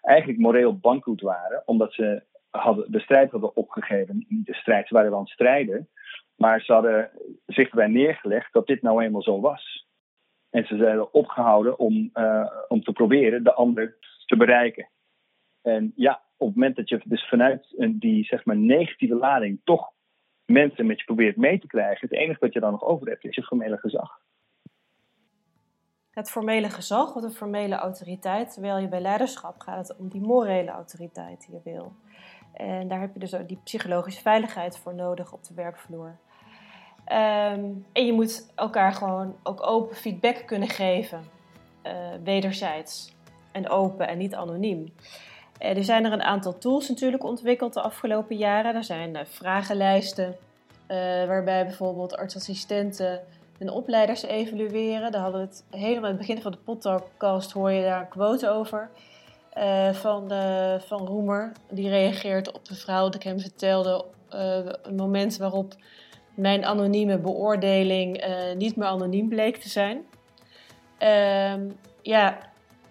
eigenlijk 0.00 0.38
moreel 0.38 0.78
bankroet 0.78 1.20
waren, 1.20 1.62
omdat 1.64 1.92
ze 1.92 2.22
hadden, 2.50 2.92
de 2.92 3.00
strijd 3.00 3.30
hadden 3.30 3.56
opgegeven. 3.56 4.26
De 4.28 4.54
strijd, 4.54 4.88
ze 4.88 4.94
waren 4.94 5.08
wel 5.08 5.18
aan 5.18 5.24
het 5.24 5.32
strijden, 5.32 5.88
maar 6.38 6.60
ze 6.60 6.72
hadden 6.72 7.10
zich 7.46 7.68
erbij 7.68 7.86
neergelegd 7.86 8.52
dat 8.52 8.66
dit 8.66 8.82
nou 8.82 9.02
eenmaal 9.02 9.22
zo 9.22 9.40
was. 9.40 9.86
En 10.50 10.66
ze 10.66 10.76
zijn 10.76 11.12
opgehouden 11.12 11.78
om, 11.78 12.10
uh, 12.14 12.50
om 12.68 12.82
te 12.82 12.92
proberen 12.92 13.44
de 13.44 13.52
ander 13.52 13.96
te 14.26 14.36
bereiken. 14.36 14.88
En 15.62 15.92
ja, 15.96 16.22
op 16.36 16.46
het 16.46 16.56
moment 16.56 16.76
dat 16.76 16.88
je 16.88 17.00
dus 17.04 17.28
vanuit 17.28 17.74
die 17.90 18.24
zeg 18.24 18.44
maar 18.44 18.56
negatieve 18.56 19.14
lading 19.14 19.60
toch 19.64 19.92
mensen 20.44 20.86
met 20.86 20.98
je 20.98 21.04
probeert 21.04 21.36
mee 21.36 21.58
te 21.58 21.66
krijgen, 21.66 22.08
het 22.08 22.18
enige 22.18 22.40
wat 22.40 22.52
je 22.52 22.60
dan 22.60 22.70
nog 22.70 22.84
over 22.84 23.08
hebt 23.08 23.24
is 23.24 23.34
je 23.34 23.42
formele 23.42 23.76
gezag. 23.76 24.20
Het 26.10 26.30
formele 26.30 26.70
gezag 26.70 27.14
of 27.14 27.22
de 27.22 27.30
formele 27.30 27.74
autoriteit, 27.74 28.52
terwijl 28.52 28.78
je 28.78 28.88
bij 28.88 29.00
leiderschap 29.00 29.60
gaat 29.60 29.88
het 29.88 29.98
om 29.98 30.08
die 30.08 30.20
morele 30.20 30.70
autoriteit 30.70 31.40
die 31.40 31.54
je 31.54 31.60
wil. 31.64 31.92
En 32.52 32.88
daar 32.88 33.00
heb 33.00 33.12
je 33.12 33.18
dus 33.18 33.30
die 33.46 33.60
psychologische 33.64 34.22
veiligheid 34.22 34.78
voor 34.78 34.94
nodig 34.94 35.32
op 35.32 35.44
de 35.44 35.54
werkvloer. 35.54 36.18
Ehm, 37.08 37.64
en 37.92 38.06
je 38.06 38.12
moet 38.12 38.52
elkaar 38.54 38.92
gewoon 38.92 39.36
ook 39.42 39.66
open 39.66 39.96
feedback 39.96 40.42
kunnen 40.46 40.68
geven, 40.68 41.24
uh, 41.86 41.92
wederzijds. 42.24 43.14
En 43.52 43.68
open 43.68 44.08
en 44.08 44.18
niet 44.18 44.34
anoniem. 44.34 44.92
Uh, 45.62 45.76
er 45.76 45.84
zijn 45.84 46.04
er 46.04 46.12
een 46.12 46.22
aantal 46.22 46.58
tools 46.58 46.88
natuurlijk 46.88 47.24
ontwikkeld 47.24 47.74
de 47.74 47.80
afgelopen 47.80 48.36
jaren. 48.36 48.74
Er 48.74 48.84
zijn 48.84 49.14
uh, 49.14 49.20
vragenlijsten, 49.24 50.36
waarbij 51.26 51.64
bijvoorbeeld 51.64 52.16
artsassistenten 52.16 53.20
hun 53.58 53.70
opleiders 53.70 54.22
evalueren. 54.22 55.12
Daar 55.12 55.20
hadden 55.20 55.40
we 55.40 55.46
het 55.46 55.64
helemaal 55.70 56.10
aan 56.10 56.16
het 56.16 56.26
begin 56.26 56.42
van 56.42 56.52
de 56.52 56.58
podcast 56.58 57.52
hoor 57.52 57.70
je 57.70 57.82
daar 57.82 58.00
een 58.00 58.08
quote 58.08 58.48
over. 58.48 58.90
van, 59.92 60.32
van 60.80 61.06
Roemer. 61.06 61.52
Die 61.70 61.88
reageert 61.88 62.52
op 62.52 62.64
de 62.64 62.74
vrouw 62.74 63.04
dat 63.04 63.14
ik 63.14 63.22
hem 63.22 63.40
vertelde. 63.40 64.04
een 64.82 64.96
moment 64.96 65.36
waarop 65.36 65.74
mijn 66.38 66.64
anonieme 66.64 67.18
beoordeling 67.18 68.24
uh, 68.24 68.56
niet 68.56 68.76
meer 68.76 68.88
anoniem 68.88 69.28
bleek 69.28 69.56
te 69.56 69.68
zijn. 69.68 70.06
Uh, 71.02 71.70
ja, 72.02 72.38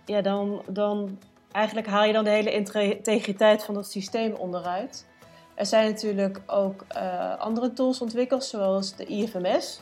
ja 0.06 0.22
dan, 0.22 0.62
dan 0.70 1.20
eigenlijk 1.52 1.88
haal 1.88 2.04
je 2.04 2.14
dan 2.14 2.24
de 2.24 2.30
hele 2.30 2.52
integriteit 2.52 3.64
van 3.64 3.76
het 3.76 3.92
systeem 3.92 4.34
onderuit. 4.34 5.08
Er 5.56 5.66
zijn 5.66 5.90
natuurlijk 5.90 6.42
ook 6.48 6.86
uh, 6.96 7.38
andere 7.38 7.74
tools 7.74 8.02
ontwikkeld, 8.02 8.44
zoals 8.44 8.96
de 8.96 9.06
IFMS. 9.06 9.82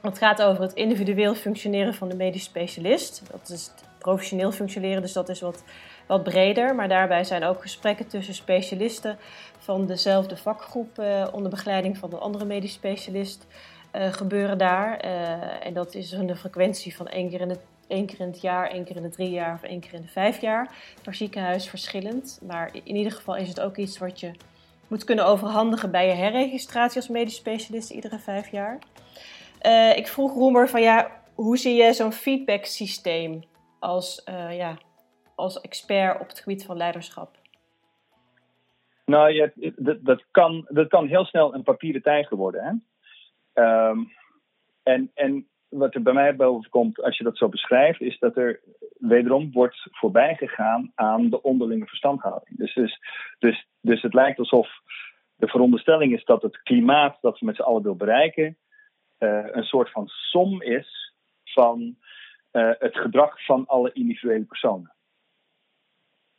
Het 0.00 0.18
gaat 0.18 0.42
over 0.42 0.62
het 0.62 0.72
individueel 0.72 1.34
functioneren 1.34 1.94
van 1.94 2.08
de 2.08 2.16
medisch 2.16 2.44
specialist. 2.44 3.22
Dat 3.30 3.48
is 3.48 3.70
professioneel 3.98 4.52
functioneren, 4.52 5.02
dus 5.02 5.12
dat 5.12 5.28
is 5.28 5.40
wat, 5.40 5.62
wat 6.06 6.22
breder. 6.22 6.74
Maar 6.74 6.88
daarbij 6.88 7.24
zijn 7.24 7.44
ook 7.44 7.62
gesprekken 7.62 8.06
tussen 8.06 8.34
specialisten 8.34 9.18
van 9.58 9.86
dezelfde 9.86 10.36
vakgroep 10.36 10.98
uh, 10.98 11.26
onder 11.32 11.50
begeleiding 11.50 11.98
van 11.98 12.12
een 12.12 12.18
andere 12.18 12.44
medisch 12.44 12.72
specialist 12.72 13.46
uh, 13.96 14.12
gebeuren 14.12 14.58
daar. 14.58 15.04
Uh, 15.04 15.66
en 15.66 15.74
dat 15.74 15.94
is 15.94 16.12
een 16.12 16.36
frequentie 16.36 16.96
van 16.96 17.08
één 17.08 17.28
keer, 17.28 17.40
in 17.40 17.48
het, 17.48 17.60
één 17.86 18.06
keer 18.06 18.20
in 18.20 18.26
het 18.26 18.40
jaar, 18.40 18.70
één 18.70 18.84
keer 18.84 18.96
in 18.96 19.02
de 19.02 19.08
drie 19.08 19.30
jaar 19.30 19.54
of 19.54 19.62
één 19.62 19.80
keer 19.80 19.94
in 19.94 20.02
de 20.02 20.08
vijf 20.08 20.40
jaar. 20.40 20.74
Per 21.02 21.14
ziekenhuis 21.14 21.68
verschillend. 21.68 22.40
Maar 22.46 22.70
in 22.84 22.96
ieder 22.96 23.12
geval 23.12 23.36
is 23.36 23.48
het 23.48 23.60
ook 23.60 23.76
iets 23.76 23.98
wat 23.98 24.20
je 24.20 24.30
moet 24.88 25.04
kunnen 25.04 25.26
overhandigen 25.26 25.90
bij 25.90 26.06
je 26.06 26.12
herregistratie 26.12 26.96
als 26.96 27.08
medisch 27.08 27.34
specialist 27.34 27.90
iedere 27.90 28.18
vijf 28.18 28.50
jaar. 28.50 28.78
ik 29.96 30.08
vroeg 30.08 30.34
Roemer 30.34 30.68
van 30.68 30.82
ja, 30.82 31.10
hoe 31.34 31.58
zie 31.58 31.74
je 31.74 31.92
zo'n 31.92 32.12
feedback 32.12 32.64
systeem 32.64 33.44
als, 33.78 34.22
ja, 34.50 34.76
als 35.34 35.60
expert 35.60 36.20
op 36.20 36.28
het 36.28 36.40
gebied 36.40 36.64
van 36.64 36.76
leiderschap? 36.76 37.36
Nou, 39.04 39.50
dat, 39.76 40.04
dat, 40.04 40.24
kan, 40.30 40.66
dat 40.68 40.88
kan 40.88 41.06
heel 41.06 41.24
snel 41.24 41.54
een 41.54 41.62
papieren 41.62 42.02
tijger 42.02 42.36
worden. 42.36 42.64
Hè? 42.64 43.88
Um, 43.88 44.12
en, 44.82 45.10
en 45.14 45.48
wat 45.68 45.94
er 45.94 46.02
bij 46.02 46.12
mij 46.12 46.36
boven 46.36 46.70
komt 46.70 47.02
als 47.02 47.16
je 47.16 47.24
dat 47.24 47.36
zo 47.36 47.48
beschrijft, 47.48 48.00
is 48.00 48.18
dat 48.18 48.36
er 48.36 48.60
wederom 48.98 49.52
wordt 49.52 49.86
voorbij 49.90 50.34
gegaan 50.34 50.92
aan 50.94 51.30
de 51.30 51.42
onderlinge 51.42 51.86
verstandhouding. 51.86 52.58
Dus, 52.58 52.74
dus, 52.74 52.98
dus, 53.38 53.66
dus 53.80 54.02
het 54.02 54.14
lijkt 54.14 54.38
alsof 54.38 54.68
de 55.36 55.48
veronderstelling 55.48 56.12
is 56.12 56.24
dat 56.24 56.42
het 56.42 56.62
klimaat 56.62 57.18
dat 57.20 57.38
we 57.38 57.46
met 57.46 57.56
z'n 57.56 57.62
allen 57.62 57.82
willen 57.82 57.98
bereiken, 57.98 58.56
uh, 59.18 59.46
een 59.52 59.64
soort 59.64 59.90
van 59.90 60.08
som 60.08 60.62
is 60.62 61.14
van 61.44 61.96
uh, 62.52 62.70
het 62.78 62.96
gedrag 62.98 63.44
van 63.44 63.66
alle 63.66 63.92
individuele 63.92 64.44
personen. 64.44 64.93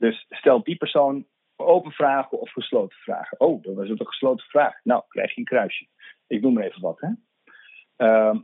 Dus 0.06 0.26
stel 0.30 0.64
die 0.64 0.76
persoon 0.76 1.26
open 1.56 1.92
vragen 1.92 2.40
of 2.40 2.52
gesloten 2.52 2.98
vragen. 2.98 3.40
Oh, 3.40 3.64
dat 3.64 3.76
was 3.76 3.90
een 3.90 4.08
gesloten 4.08 4.46
vraag. 4.46 4.80
Nou, 4.84 5.04
krijg 5.08 5.34
je 5.34 5.40
een 5.40 5.46
kruisje. 5.46 5.88
Ik 6.28 6.42
noem 6.42 6.54
maar 6.54 6.64
even 6.64 6.82
wat. 6.82 7.00
Hè? 7.00 7.10
Uh, 7.98 8.36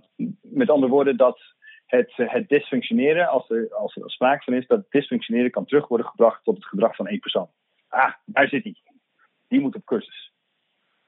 met 0.42 0.70
andere 0.70 0.92
woorden, 0.92 1.18
dat 1.18 1.40
het, 1.86 2.12
het 2.16 2.50
dysfunctioneren, 2.50 3.30
als 3.30 3.50
er, 3.50 3.74
als 3.74 3.96
er 3.96 4.12
sprake 4.12 4.44
van 4.44 4.54
is, 4.54 4.68
dat 4.68 4.92
dysfunctioneren 4.92 5.52
kan 5.52 5.66
terug 5.66 5.88
worden 5.88 6.08
gebracht 6.08 6.44
tot 6.44 6.56
het 6.56 6.66
gedrag 6.66 6.96
van 6.96 7.08
één 7.08 7.20
persoon. 7.20 7.50
Ah, 7.88 8.14
daar 8.26 8.48
zit 8.48 8.64
hij. 8.64 8.76
Die 9.48 9.60
moet 9.60 9.76
op 9.76 9.86
cursus. 9.86 10.34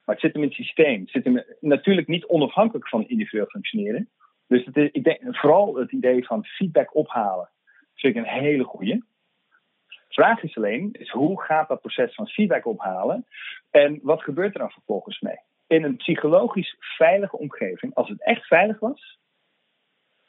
Maar 0.04 0.14
het 0.14 0.24
zit 0.24 0.32
hem 0.32 0.42
in 0.42 0.48
het 0.48 0.56
systeem. 0.56 1.00
Het 1.00 1.10
zit 1.10 1.24
hem 1.24 1.44
natuurlijk 1.60 2.06
niet 2.06 2.26
onafhankelijk 2.26 2.88
van 2.88 3.08
individueel 3.08 3.46
functioneren. 3.46 4.10
Dus 4.46 4.64
het 4.64 4.76
is, 4.76 4.90
ik 4.90 5.04
denk 5.04 5.36
vooral 5.36 5.76
het 5.76 5.92
idee 5.92 6.26
van 6.26 6.44
feedback 6.44 6.94
ophalen 6.94 7.50
vind 7.94 8.16
ik 8.16 8.22
een 8.22 8.40
hele 8.40 8.64
goede 8.64 9.02
vraag 10.14 10.42
is 10.42 10.56
alleen, 10.56 10.92
is 10.92 11.10
hoe 11.10 11.42
gaat 11.42 11.68
dat 11.68 11.80
proces 11.80 12.14
van 12.14 12.26
feedback 12.26 12.66
ophalen 12.66 13.26
en 13.70 13.98
wat 14.02 14.22
gebeurt 14.22 14.54
er 14.54 14.60
dan 14.60 14.70
vervolgens 14.70 15.20
mee? 15.20 15.38
In 15.66 15.84
een 15.84 15.96
psychologisch 15.96 16.76
veilige 16.78 17.38
omgeving, 17.38 17.94
als 17.94 18.08
het 18.08 18.22
echt 18.22 18.46
veilig 18.46 18.78
was, 18.78 19.18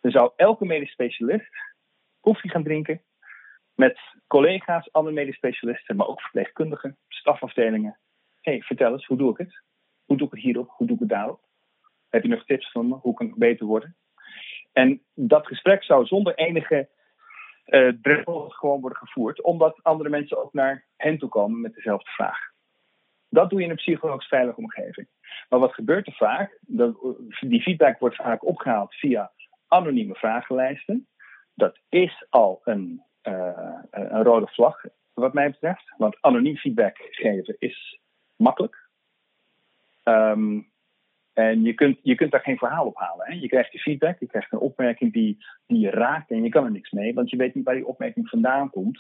dan 0.01 0.11
zou 0.11 0.31
elke 0.35 0.65
medisch 0.65 0.91
specialist 0.91 1.49
koffie 2.19 2.51
gaan 2.51 2.63
drinken 2.63 3.01
met 3.75 3.99
collega's, 4.27 4.91
andere 4.91 5.15
medisch 5.15 5.35
specialisten, 5.35 5.95
maar 5.95 6.07
ook 6.07 6.21
verpleegkundigen, 6.21 6.97
stafafdelingen. 7.07 7.97
Hé, 8.41 8.51
hey, 8.51 8.61
vertel 8.61 8.91
eens, 8.91 9.05
hoe 9.05 9.17
doe 9.17 9.31
ik 9.31 9.37
het? 9.37 9.61
Hoe 10.05 10.17
doe 10.17 10.27
ik 10.27 10.33
het 10.33 10.41
hierop? 10.41 10.69
Hoe 10.69 10.87
doe 10.87 10.95
ik 10.95 11.01
het 11.01 11.11
daarop? 11.11 11.39
Heb 12.09 12.23
je 12.23 12.29
nog 12.29 12.45
tips 12.45 12.71
van 12.71 12.87
me? 12.87 12.95
Hoe 12.95 13.13
kan 13.13 13.27
ik 13.27 13.35
beter 13.35 13.65
worden? 13.65 13.95
En 14.73 15.01
dat 15.13 15.47
gesprek 15.47 15.83
zou 15.83 16.05
zonder 16.05 16.35
enige 16.35 16.89
uh, 17.65 17.93
drempels 18.01 18.55
gewoon 18.55 18.81
worden 18.81 18.97
gevoerd, 18.97 19.41
omdat 19.41 19.79
andere 19.83 20.09
mensen 20.09 20.43
ook 20.43 20.53
naar 20.53 20.85
hen 20.95 21.17
toe 21.17 21.29
komen 21.29 21.61
met 21.61 21.73
dezelfde 21.73 22.09
vraag. 22.09 22.39
Dat 23.29 23.49
doe 23.49 23.59
je 23.59 23.65
in 23.65 23.71
een 23.71 23.77
psychologisch 23.77 24.27
veilige 24.27 24.59
omgeving. 24.59 25.07
Maar 25.49 25.59
wat 25.59 25.73
gebeurt 25.73 26.07
er 26.07 26.13
vaak? 26.13 26.57
Dat, 26.61 26.95
die 27.39 27.61
feedback 27.61 27.99
wordt 27.99 28.15
vaak 28.15 28.45
opgehaald 28.45 28.93
via 28.93 29.31
anonieme 29.67 30.15
vragenlijsten. 30.15 31.07
dat 31.53 31.79
is 31.89 32.25
al 32.29 32.61
een, 32.63 33.03
uh, 33.23 33.79
een 33.91 34.23
rode 34.23 34.47
vlag, 34.47 34.83
wat 35.13 35.33
mij 35.33 35.49
betreft. 35.49 35.93
Want 35.97 36.17
anoniem 36.21 36.55
feedback 36.55 36.97
geven 36.97 37.55
is 37.59 37.99
makkelijk. 38.35 38.89
Um, 40.03 40.73
en 41.35 41.63
je 41.63 41.73
kunt, 41.73 41.99
je 42.01 42.15
kunt 42.15 42.31
daar 42.31 42.41
geen 42.41 42.57
verhaal 42.57 42.85
op 42.85 42.97
halen. 42.97 43.25
Hè? 43.25 43.33
Je 43.33 43.47
krijgt 43.47 43.71
je 43.71 43.79
feedback, 43.79 44.19
je 44.19 44.27
krijgt 44.27 44.51
een 44.51 44.59
opmerking 44.59 45.13
die, 45.13 45.45
die 45.67 45.79
je 45.79 45.89
raakt 45.89 46.31
en 46.31 46.43
je 46.43 46.49
kan 46.49 46.65
er 46.65 46.71
niks 46.71 46.91
mee, 46.91 47.13
want 47.13 47.29
je 47.29 47.37
weet 47.37 47.55
niet 47.55 47.65
waar 47.65 47.75
die 47.75 47.87
opmerking 47.87 48.29
vandaan 48.29 48.69
komt. 48.69 48.99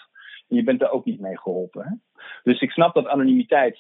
En 0.49 0.55
je 0.55 0.63
bent 0.63 0.81
er 0.81 0.89
ook 0.89 1.05
niet 1.05 1.19
mee 1.19 1.37
geholpen. 1.37 1.83
Hè? 1.83 2.21
Dus 2.43 2.61
ik 2.61 2.71
snap 2.71 2.93
dat 2.93 3.07
anonimiteit 3.07 3.79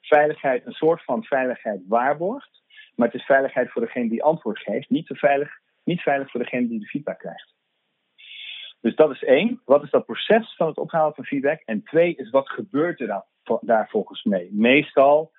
veiligheid, 0.00 0.66
een 0.66 0.72
soort 0.72 1.04
van 1.04 1.24
veiligheid 1.24 1.80
waarborgt, 1.88 2.62
maar 2.94 3.06
het 3.06 3.16
is 3.16 3.26
veiligheid 3.26 3.70
voor 3.70 3.82
degene 3.82 4.08
die 4.08 4.22
antwoord 4.22 4.58
geeft, 4.58 4.90
niet, 4.90 5.06
veilig, 5.06 5.50
niet 5.84 6.00
veilig 6.00 6.30
voor 6.30 6.40
degene 6.40 6.68
die 6.68 6.80
de 6.80 6.86
feedback 6.86 7.18
krijgt. 7.18 7.54
Dus 8.80 8.94
dat 8.94 9.10
is 9.10 9.24
één. 9.24 9.60
Wat 9.64 9.82
is 9.82 9.90
dat 9.90 10.04
proces 10.04 10.54
van 10.56 10.66
het 10.66 10.78
ophalen 10.78 11.14
van 11.14 11.24
feedback? 11.24 11.60
En 11.64 11.82
twee 11.82 12.14
is 12.16 12.30
wat 12.30 12.48
gebeurt 12.48 13.00
er 13.00 13.06
dan, 13.06 13.24
daar 13.60 13.88
volgens 13.88 14.24
mee? 14.24 14.48
Meestal 14.52 15.32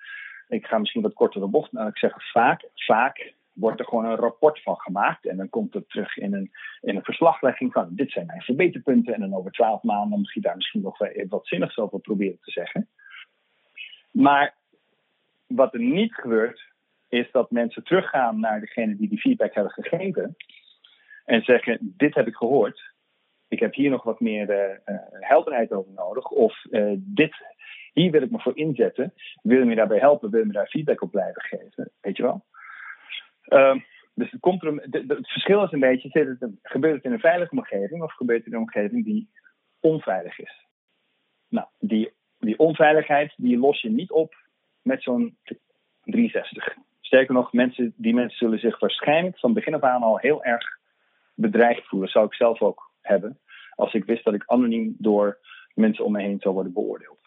ik 0.52 0.66
ga 0.66 0.78
misschien 0.78 1.02
wat 1.02 1.14
korter 1.14 1.40
de 1.40 1.46
bocht, 1.46 1.72
ik 1.72 1.98
zeg 1.98 2.30
vaak, 2.32 2.68
vaak 2.74 3.34
wordt 3.52 3.80
er 3.80 3.86
gewoon 3.86 4.04
een 4.04 4.16
rapport 4.16 4.62
van 4.62 4.76
gemaakt. 4.76 5.26
En 5.26 5.36
dan 5.36 5.48
komt 5.48 5.74
het 5.74 5.88
terug 5.88 6.16
in 6.16 6.34
een, 6.34 6.50
in 6.80 6.96
een 6.96 7.04
verslaglegging 7.04 7.72
van 7.72 7.88
dit 7.90 8.10
zijn 8.10 8.26
mijn 8.26 8.42
verbeterpunten. 8.42 9.14
En 9.14 9.20
dan 9.20 9.34
over 9.34 9.50
twaalf 9.50 9.82
maanden 9.82 10.18
moet 10.18 10.32
je 10.32 10.40
daar 10.40 10.56
misschien 10.56 10.82
nog 10.82 10.98
wat 11.28 11.46
zinnigs 11.46 11.78
over 11.78 12.00
proberen 12.00 12.38
te 12.40 12.50
zeggen. 12.50 12.88
Maar 14.10 14.54
wat 15.46 15.74
er 15.74 15.80
niet 15.80 16.14
gebeurt, 16.14 16.62
is 17.08 17.30
dat 17.30 17.50
mensen 17.50 17.84
teruggaan 17.84 18.40
naar 18.40 18.60
degene 18.60 18.96
die 18.96 19.08
die 19.08 19.20
feedback 19.20 19.54
hebben 19.54 19.72
gegeven. 19.72 20.36
En 21.24 21.42
zeggen, 21.42 21.78
dit 21.96 22.14
heb 22.14 22.26
ik 22.26 22.34
gehoord. 22.34 22.92
Ik 23.48 23.60
heb 23.60 23.74
hier 23.74 23.90
nog 23.90 24.02
wat 24.02 24.20
meer 24.20 24.50
uh, 24.50 24.96
helderheid 25.10 25.72
over 25.72 25.92
nodig. 25.92 26.24
Of 26.24 26.64
uh, 26.70 26.92
dit 26.96 27.34
hier 27.92 28.10
wil 28.10 28.22
ik 28.22 28.30
me 28.30 28.38
voor 28.38 28.56
inzetten. 28.56 29.14
Wil 29.42 29.58
je 29.58 29.64
me 29.64 29.74
daarbij 29.74 29.98
helpen? 29.98 30.30
Wil 30.30 30.40
je 30.40 30.46
me 30.46 30.52
daar 30.52 30.66
feedback 30.66 31.02
op 31.02 31.10
blijven 31.10 31.42
geven? 31.42 31.90
Weet 32.00 32.16
je 32.16 32.22
wel? 32.22 32.44
Uh, 33.48 33.76
dus 34.14 34.30
het, 34.30 34.40
komt 34.40 34.62
het 34.62 35.30
verschil 35.30 35.64
is 35.64 35.72
een 35.72 35.80
beetje: 35.80 36.08
het, 36.12 36.50
gebeurt 36.62 36.94
het 36.94 37.04
in 37.04 37.12
een 37.12 37.20
veilige 37.20 37.54
omgeving 37.54 38.02
of 38.02 38.12
gebeurt 38.12 38.38
het 38.38 38.46
in 38.46 38.52
een 38.52 38.60
omgeving 38.60 39.04
die 39.04 39.30
onveilig 39.80 40.38
is? 40.38 40.66
Nou, 41.48 41.66
die, 41.78 42.12
die 42.38 42.58
onveiligheid 42.58 43.34
die 43.36 43.58
los 43.58 43.80
je 43.80 43.90
niet 43.90 44.10
op 44.10 44.34
met 44.82 45.02
zo'n 45.02 45.36
360. 46.02 46.76
Sterker 47.00 47.34
nog, 47.34 47.52
mensen, 47.52 47.94
die 47.96 48.14
mensen 48.14 48.38
zullen 48.38 48.58
zich 48.58 48.78
waarschijnlijk 48.78 49.38
van 49.38 49.52
begin 49.52 49.74
af 49.74 49.82
aan 49.82 50.02
al 50.02 50.18
heel 50.18 50.44
erg 50.44 50.78
bedreigd 51.34 51.88
voelen. 51.88 52.08
Zou 52.08 52.26
ik 52.26 52.34
zelf 52.34 52.62
ook 52.62 52.90
hebben. 53.00 53.38
Als 53.74 53.94
ik 53.94 54.04
wist 54.04 54.24
dat 54.24 54.34
ik 54.34 54.46
anoniem 54.46 54.94
door 54.98 55.38
mensen 55.74 56.04
om 56.04 56.12
me 56.12 56.22
heen 56.22 56.40
zou 56.40 56.54
worden 56.54 56.72
beoordeeld 56.72 57.21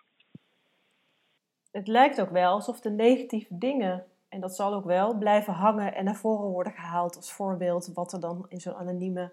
het 1.75 1.87
lijkt 1.87 2.21
ook 2.21 2.29
wel 2.29 2.51
alsof 2.51 2.79
de 2.79 2.89
negatieve 2.89 3.57
dingen, 3.57 4.05
en 4.29 4.39
dat 4.39 4.55
zal 4.55 4.73
ook 4.73 4.85
wel, 4.85 5.17
blijven 5.17 5.53
hangen 5.53 5.95
en 5.95 6.05
naar 6.05 6.15
voren 6.15 6.49
worden 6.49 6.73
gehaald 6.73 7.15
als 7.15 7.31
voorbeeld 7.31 7.91
wat 7.93 8.13
er 8.13 8.19
dan 8.19 8.45
in 8.49 8.59
zo'n 8.59 8.75
anonieme 8.75 9.31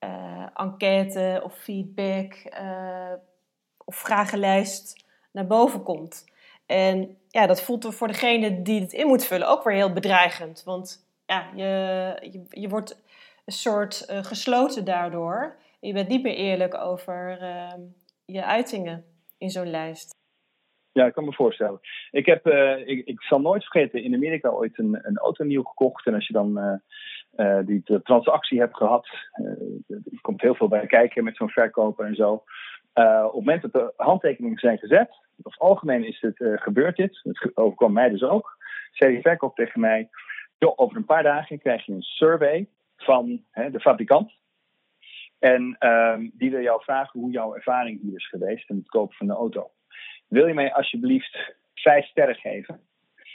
uh, 0.00 0.46
enquête 0.54 1.40
of 1.44 1.54
feedback 1.54 2.34
uh, 2.60 3.12
of 3.84 3.96
vragenlijst 3.96 5.04
naar 5.30 5.46
boven 5.46 5.82
komt. 5.82 6.24
En 6.66 7.18
ja, 7.28 7.46
dat 7.46 7.62
voelt 7.62 7.94
voor 7.94 8.08
degene 8.08 8.62
die 8.62 8.80
het 8.80 8.92
in 8.92 9.06
moet 9.06 9.24
vullen 9.24 9.48
ook 9.48 9.62
weer 9.62 9.74
heel 9.74 9.92
bedreigend. 9.92 10.62
Want 10.64 11.06
ja, 11.26 11.50
je, 11.54 11.64
je, 12.32 12.60
je 12.60 12.68
wordt 12.68 13.02
een 13.44 13.52
soort 13.52 14.06
uh, 14.10 14.22
gesloten 14.22 14.84
daardoor. 14.84 15.56
Je 15.80 15.92
bent 15.92 16.08
niet 16.08 16.22
meer 16.22 16.34
eerlijk 16.34 16.74
over 16.74 17.38
je 18.24 18.44
uitingen 18.44 19.04
in 19.38 19.50
zo'n 19.50 19.70
lijst. 19.70 20.17
Ja, 20.92 21.06
ik 21.06 21.12
kan 21.12 21.24
me 21.24 21.32
voorstellen. 21.32 21.80
Ik, 22.10 22.26
heb, 22.26 22.46
uh, 22.46 22.86
ik, 22.86 23.06
ik 23.06 23.22
zal 23.22 23.40
nooit 23.40 23.62
vergeten, 23.62 24.02
in 24.02 24.14
Amerika 24.14 24.48
ooit 24.48 24.78
een, 24.78 24.98
een 25.02 25.16
auto 25.16 25.44
nieuw 25.44 25.62
gekocht. 25.62 26.06
En 26.06 26.14
als 26.14 26.26
je 26.26 26.32
dan 26.32 26.58
uh, 26.58 26.74
uh, 27.46 27.66
die 27.66 28.02
transactie 28.02 28.58
hebt 28.58 28.76
gehad, 28.76 29.08
er 29.86 30.20
komt 30.20 30.40
heel 30.40 30.54
veel 30.54 30.68
bij 30.68 30.86
kijken 30.86 31.24
met 31.24 31.36
zo'n 31.36 31.50
verkoper 31.50 32.06
en 32.06 32.14
zo. 32.14 32.32
op 32.32 32.44
het 33.24 33.32
moment 33.32 33.62
dat 33.62 33.72
de 33.72 33.92
handtekeningen 33.96 34.58
zijn 34.58 34.78
gezet, 34.78 35.08
het 35.42 35.58
algemeen 35.58 36.04
is 36.04 36.20
het 36.20 36.36
gebeurd 36.38 36.96
dit, 36.96 37.20
het 37.22 37.56
overkwam 37.56 37.92
mij 37.92 38.08
dus 38.08 38.22
ook, 38.22 38.56
zei 38.92 39.12
die 39.12 39.22
verkoper 39.22 39.64
tegen 39.64 39.80
mij, 39.80 40.08
joh, 40.58 40.72
over 40.76 40.96
een 40.96 41.04
paar 41.04 41.22
dagen 41.22 41.58
krijg 41.58 41.86
je 41.86 41.92
een 41.92 42.02
survey 42.02 42.68
van 42.96 43.44
hè, 43.50 43.70
de 43.70 43.80
fabrikant. 43.80 44.32
En 45.38 45.76
ehm, 45.78 46.28
die 46.32 46.50
wil 46.50 46.60
jou 46.60 46.82
vragen 46.82 47.20
hoe 47.20 47.30
jouw 47.30 47.54
ervaring 47.54 48.00
hier 48.00 48.14
is 48.14 48.28
geweest 48.28 48.70
in 48.70 48.76
het 48.76 48.88
kopen 48.88 49.16
van 49.16 49.26
de 49.26 49.32
auto 49.32 49.70
wil 50.28 50.46
je 50.46 50.54
mij 50.54 50.72
alsjeblieft 50.72 51.56
vijf 51.74 52.06
sterren 52.06 52.36
geven? 52.36 52.80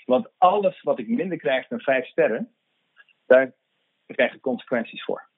Want 0.06 0.30
alles 0.38 0.82
wat 0.82 1.00
ik 1.00 1.08
minder 1.08 1.38
krijg 1.38 1.68
dan 1.68 1.80
vijf 1.80 2.06
sterren, 2.06 2.54
daar 3.26 3.54
krijg 4.06 4.34
ik 4.34 4.42
consequenties 4.42 5.04
voor. 5.04 5.32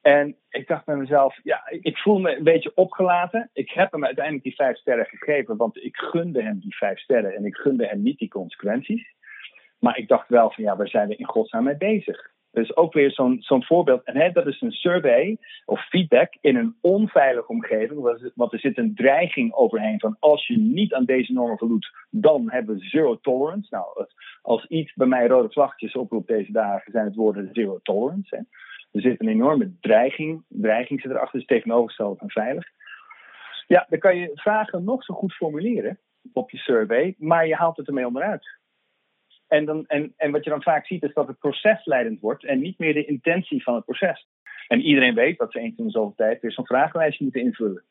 En 0.00 0.36
ik 0.48 0.66
dacht 0.66 0.84
bij 0.84 0.96
mezelf, 0.96 1.38
ja, 1.42 1.68
ik 1.68 1.98
voel 1.98 2.18
me 2.18 2.36
een 2.36 2.44
beetje 2.44 2.74
opgelaten. 2.74 3.50
Ik 3.52 3.70
heb 3.70 3.92
hem 3.92 4.04
uiteindelijk 4.04 4.44
die 4.44 4.54
vijf 4.54 4.76
sterren 4.76 5.06
gegeven, 5.06 5.56
want 5.56 5.76
ik 5.76 5.96
gunde 5.96 6.42
hem 6.42 6.58
die 6.58 6.76
vijf 6.76 6.98
sterren 6.98 7.34
en 7.34 7.44
ik 7.44 7.56
gunde 7.56 7.86
hem 7.86 8.02
niet 8.02 8.18
die 8.18 8.28
consequenties. 8.28 9.14
Maar 9.78 9.98
ik 9.98 10.08
dacht 10.08 10.28
wel 10.28 10.50
van, 10.50 10.64
ja, 10.64 10.76
waar 10.76 10.88
zijn 10.88 11.08
we 11.08 11.16
in 11.16 11.26
godsnaam 11.26 11.64
mee 11.64 11.76
bezig? 11.76 12.30
Dus 12.58 12.76
ook 12.76 12.92
weer 12.92 13.12
zo'n 13.38 13.64
voorbeeld. 13.64 14.04
En 14.04 14.16
hè, 14.16 14.30
dat 14.32 14.46
is 14.46 14.60
een 14.60 14.72
survey 14.72 15.38
of 15.64 15.88
feedback 15.88 16.36
in 16.40 16.56
een 16.56 16.76
onveilige 16.80 17.48
omgeving. 17.48 18.30
Want 18.34 18.52
er 18.52 18.58
zit 18.58 18.78
een 18.78 18.94
dreiging 18.94 19.52
overheen 19.52 20.00
van 20.00 20.16
als 20.20 20.46
je 20.46 20.58
niet 20.58 20.94
aan 20.94 21.04
deze 21.04 21.32
normen 21.32 21.58
voldoet, 21.58 21.90
dan 22.10 22.50
hebben 22.50 22.76
we 22.76 22.84
zero 22.84 23.18
tolerance. 23.20 23.68
Nou, 23.70 24.06
als 24.42 24.66
iets 24.66 24.92
bij 24.94 25.06
mij 25.06 25.26
rode 25.26 25.52
vlaggetjes 25.52 25.94
oproept 25.94 26.28
deze 26.28 26.52
dagen, 26.52 26.92
zijn 26.92 27.04
het 27.04 27.14
woorden 27.14 27.50
zero 27.52 27.78
tolerance. 27.82 28.36
Hè. 28.36 28.42
Er 28.92 29.00
zit 29.00 29.20
een 29.20 29.28
enorme 29.28 29.72
dreiging, 29.80 30.44
dreiging 30.48 31.00
zit 31.00 31.10
erachter, 31.10 31.38
dus 31.38 31.48
tegenovergesteld 31.48 32.18
van 32.18 32.30
veilig. 32.30 32.66
Ja, 33.66 33.86
dan 33.88 33.98
kan 33.98 34.16
je 34.16 34.30
vragen 34.34 34.84
nog 34.84 35.04
zo 35.04 35.14
goed 35.14 35.34
formuleren 35.34 35.98
op 36.32 36.50
je 36.50 36.58
survey, 36.58 37.14
maar 37.18 37.46
je 37.46 37.54
haalt 37.54 37.76
het 37.76 37.86
ermee 37.86 38.06
onderuit. 38.06 38.57
En, 39.48 39.64
dan, 39.64 39.86
en, 39.86 40.12
en 40.16 40.30
wat 40.30 40.44
je 40.44 40.50
dan 40.50 40.62
vaak 40.62 40.86
ziet 40.86 41.02
is 41.02 41.14
dat 41.14 41.26
het 41.26 41.38
proces 41.38 41.84
leidend 41.84 42.20
wordt 42.20 42.44
en 42.44 42.60
niet 42.60 42.78
meer 42.78 42.94
de 42.94 43.04
intentie 43.04 43.62
van 43.62 43.74
het 43.74 43.84
proces. 43.84 44.28
En 44.68 44.80
iedereen 44.80 45.14
weet 45.14 45.38
dat 45.38 45.52
ze 45.52 45.58
eens 45.60 45.76
in 45.76 45.84
de 45.84 45.90
zoveel 45.90 46.14
tijd 46.16 46.40
weer 46.40 46.52
zo'n 46.52 46.66
vragenlijstje 46.66 47.24
moeten 47.24 47.42
invullen. 47.42 47.84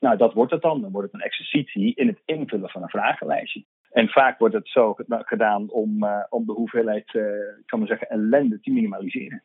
Nou, 0.00 0.16
dat 0.16 0.34
wordt 0.34 0.52
het 0.52 0.62
dan. 0.62 0.80
Dan 0.80 0.92
wordt 0.92 1.12
het 1.12 1.20
een 1.20 1.26
exercitie 1.26 1.94
in 1.94 2.06
het 2.06 2.22
invullen 2.24 2.70
van 2.70 2.82
een 2.82 2.88
vragenlijstje. 2.88 3.64
En 3.90 4.08
vaak 4.08 4.38
wordt 4.38 4.54
het 4.54 4.68
zo 4.68 4.96
gedaan 5.08 5.70
om, 5.70 6.04
uh, 6.04 6.24
om 6.28 6.46
de 6.46 6.52
hoeveelheid, 6.52 7.14
uh, 7.14 7.24
kan 7.66 7.78
maar 7.78 7.88
zeggen, 7.88 8.08
ellende 8.08 8.60
te 8.60 8.70
minimaliseren. 8.70 9.44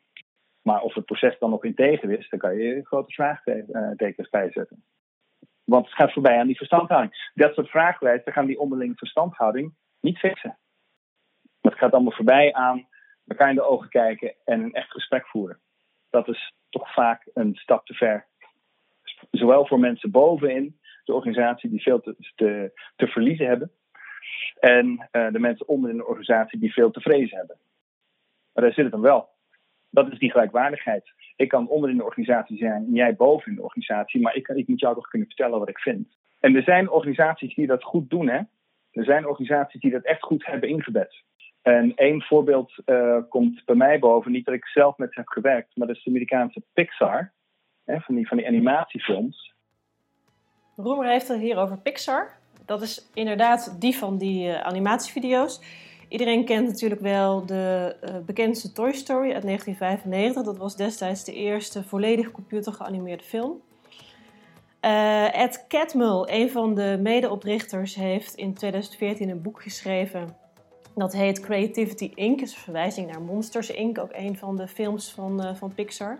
Maar 0.62 0.80
of 0.80 0.94
het 0.94 1.04
proces 1.04 1.38
dan 1.38 1.50
nog 1.50 1.64
integer 1.64 2.10
is, 2.10 2.28
dan 2.28 2.38
kan 2.38 2.56
je 2.56 2.84
grote 2.84 3.12
vraagtekens 3.12 4.28
bijzetten. 4.28 4.84
Want 5.64 5.84
het 5.86 5.94
gaat 5.94 6.12
voorbij 6.12 6.38
aan 6.38 6.46
die 6.46 6.56
verstandhouding. 6.56 7.30
Dat 7.34 7.54
soort 7.54 7.70
vragenlijsten 7.70 8.32
gaan 8.32 8.46
die 8.46 8.58
onderlinge 8.58 8.94
verstandhouding 8.94 9.74
niet 10.00 10.18
fixen. 10.18 10.58
Het 11.68 11.78
gaat 11.78 11.92
allemaal 11.92 12.12
voorbij 12.12 12.52
aan 12.52 12.86
elkaar 13.26 13.48
in 13.48 13.54
de 13.54 13.68
ogen 13.68 13.88
kijken 13.88 14.34
en 14.44 14.62
een 14.62 14.72
echt 14.72 14.90
gesprek 14.90 15.26
voeren. 15.26 15.58
Dat 16.10 16.28
is 16.28 16.52
toch 16.70 16.92
vaak 16.92 17.28
een 17.34 17.54
stap 17.54 17.86
te 17.86 17.94
ver. 17.94 18.26
Zowel 19.30 19.66
voor 19.66 19.78
mensen 19.78 20.10
bovenin 20.10 20.78
de 21.04 21.14
organisatie 21.14 21.70
die 21.70 21.82
veel 21.82 22.00
te, 22.00 22.16
te, 22.34 22.80
te 22.96 23.06
verliezen 23.06 23.46
hebben. 23.46 23.70
En 24.60 25.08
uh, 25.12 25.32
de 25.32 25.38
mensen 25.38 25.68
onderin 25.68 25.96
de 25.96 26.06
organisatie 26.06 26.58
die 26.58 26.72
veel 26.72 26.90
te 26.90 27.00
vrezen 27.00 27.36
hebben. 27.36 27.56
Maar 28.52 28.64
daar 28.64 28.72
zit 28.72 28.84
het 28.84 28.92
dan 28.92 29.00
wel. 29.00 29.28
Dat 29.90 30.12
is 30.12 30.18
die 30.18 30.30
gelijkwaardigheid. 30.30 31.12
Ik 31.36 31.48
kan 31.48 31.68
onderin 31.68 31.96
de 31.96 32.04
organisatie 32.04 32.56
zijn 32.56 32.84
en 32.84 32.94
jij 32.94 33.16
boven 33.16 33.50
in 33.50 33.56
de 33.56 33.62
organisatie, 33.62 34.20
maar 34.20 34.34
ik, 34.34 34.42
kan, 34.42 34.56
ik 34.56 34.68
moet 34.68 34.80
jou 34.80 34.94
toch 34.94 35.08
kunnen 35.08 35.28
vertellen 35.28 35.58
wat 35.58 35.68
ik 35.68 35.78
vind. 35.78 36.16
En 36.40 36.56
er 36.56 36.62
zijn 36.62 36.90
organisaties 36.90 37.54
die 37.54 37.66
dat 37.66 37.82
goed 37.82 38.10
doen, 38.10 38.28
hè? 38.28 38.40
Er 38.90 39.04
zijn 39.04 39.26
organisaties 39.26 39.80
die 39.80 39.90
dat 39.90 40.04
echt 40.04 40.22
goed 40.22 40.46
hebben 40.46 40.68
ingebed. 40.68 41.22
En 41.64 41.92
één 41.94 42.22
voorbeeld 42.22 42.72
uh, 42.86 43.18
komt 43.28 43.64
bij 43.64 43.74
mij 43.74 43.98
boven, 43.98 44.32
niet 44.32 44.44
dat 44.44 44.54
ik 44.54 44.66
zelf 44.66 44.96
met 44.96 45.14
heb 45.14 45.26
gewerkt, 45.26 45.76
maar 45.76 45.86
dat 45.86 45.96
is 45.96 46.02
de 46.02 46.10
Amerikaanse 46.10 46.62
Pixar, 46.72 47.32
hè, 47.84 48.00
van, 48.00 48.14
die, 48.14 48.28
van 48.28 48.36
die 48.36 48.46
animatiefilms. 48.46 49.54
Roemer 50.76 51.08
heeft 51.08 51.28
het 51.28 51.40
hier 51.40 51.56
over 51.56 51.78
Pixar. 51.78 52.30
Dat 52.66 52.82
is 52.82 53.10
inderdaad 53.14 53.80
die 53.80 53.96
van 53.96 54.18
die 54.18 54.48
uh, 54.48 54.60
animatievideo's. 54.60 55.60
Iedereen 56.08 56.44
kent 56.44 56.68
natuurlijk 56.68 57.00
wel 57.00 57.46
de 57.46 57.96
uh, 58.04 58.16
bekendste 58.26 58.72
Toy 58.72 58.92
Story 58.92 59.32
uit 59.32 59.42
1995. 59.42 60.42
Dat 60.42 60.56
was 60.56 60.76
destijds 60.76 61.24
de 61.24 61.34
eerste 61.34 61.82
volledig 61.82 62.30
computergeanimeerde 62.30 63.24
film. 63.24 63.62
Ed 65.32 65.64
Catmull, 65.68 66.22
een 66.26 66.50
van 66.50 66.74
de 66.74 66.98
medeoprichters, 67.02 67.94
heeft 67.94 68.34
in 68.34 68.54
2014 68.54 69.28
een 69.28 69.42
boek 69.42 69.62
geschreven 69.62 70.42
Dat 70.94 71.12
heet 71.12 71.40
Creativity 71.40 72.12
Inc. 72.14 72.40
is 72.40 72.54
een 72.54 72.60
verwijzing 72.60 73.10
naar 73.10 73.20
Monsters 73.20 73.70
Inc., 73.70 73.98
ook 73.98 74.12
een 74.12 74.36
van 74.36 74.56
de 74.56 74.68
films 74.68 75.12
van, 75.12 75.46
uh, 75.46 75.54
van 75.54 75.74
Pixar. 75.74 76.18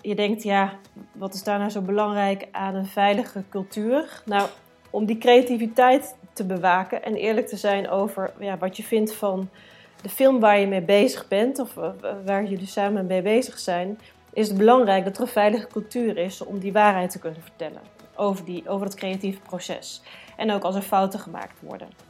Je 0.00 0.14
denkt, 0.14 0.42
ja, 0.42 0.78
wat 1.12 1.34
is 1.34 1.42
daar 1.42 1.58
nou 1.58 1.70
zo 1.70 1.80
belangrijk 1.80 2.48
aan 2.50 2.74
een 2.74 2.86
veilige 2.86 3.44
cultuur? 3.48 4.22
Nou, 4.24 4.48
om 4.90 5.04
die 5.06 5.18
creativiteit 5.18 6.16
te 6.32 6.44
bewaken 6.44 7.04
en 7.04 7.14
eerlijk 7.14 7.46
te 7.46 7.56
zijn 7.56 7.88
over 7.88 8.32
ja, 8.38 8.58
wat 8.58 8.76
je 8.76 8.82
vindt 8.82 9.14
van 9.14 9.48
de 10.02 10.08
film 10.08 10.40
waar 10.40 10.60
je 10.60 10.66
mee 10.66 10.82
bezig 10.82 11.28
bent, 11.28 11.58
of 11.58 11.76
uh, 11.76 11.90
waar 12.24 12.44
jullie 12.44 12.66
samen 12.66 13.06
mee 13.06 13.22
bezig 13.22 13.58
zijn, 13.58 13.98
is 14.32 14.48
het 14.48 14.56
belangrijk 14.56 15.04
dat 15.04 15.16
er 15.16 15.22
een 15.22 15.28
veilige 15.28 15.66
cultuur 15.66 16.16
is 16.16 16.44
om 16.44 16.58
die 16.58 16.72
waarheid 16.72 17.10
te 17.10 17.18
kunnen 17.18 17.42
vertellen 17.42 17.80
over, 18.14 18.44
die, 18.44 18.68
over 18.68 18.86
het 18.86 18.94
creatieve 18.94 19.40
proces. 19.40 20.02
En 20.36 20.50
ook 20.50 20.62
als 20.62 20.74
er 20.74 20.82
fouten 20.82 21.20
gemaakt 21.20 21.60
worden. 21.60 22.07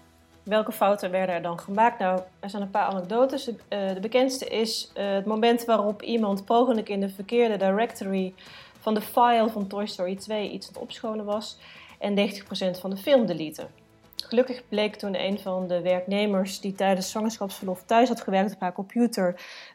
Welke 0.49 0.73
fouten 0.73 1.11
werden 1.11 1.35
er 1.35 1.43
dan 1.43 1.59
gemaakt? 1.59 1.99
Nou, 1.99 2.21
er 2.41 2.51
zijn 2.51 2.63
een 2.63 2.71
paar 2.71 2.87
anekdotes. 2.87 3.45
De, 3.45 3.53
uh, 3.53 3.95
de 3.95 4.01
bekendste 4.01 4.47
is 4.47 4.93
uh, 4.97 5.13
het 5.13 5.25
moment 5.25 5.65
waarop 5.65 6.03
iemand 6.03 6.49
mogelijk 6.49 6.89
in 6.89 7.01
de 7.01 7.09
verkeerde 7.09 7.57
directory 7.57 8.35
van 8.79 8.95
de 8.95 9.01
file 9.01 9.51
van 9.51 9.67
Toy 9.67 9.87
Story 9.87 10.17
2 10.17 10.51
iets 10.51 10.67
aan 10.67 10.73
het 10.73 10.83
opschonen 10.83 11.25
was 11.25 11.59
en 11.99 12.17
90% 12.17 12.81
van 12.81 12.91
de 12.91 12.97
film 12.97 13.27
deleten. 13.27 13.69
Gelukkig 14.17 14.69
bleek 14.69 14.97
toen 14.97 15.21
een 15.21 15.39
van 15.39 15.67
de 15.67 15.81
werknemers 15.81 16.61
die 16.61 16.73
tijdens 16.73 17.11
zwangerschapsverlof 17.11 17.83
thuis 17.83 18.09
had 18.09 18.21
gewerkt 18.21 18.55
op 18.55 18.61
haar 18.61 18.73
computer 18.73 19.27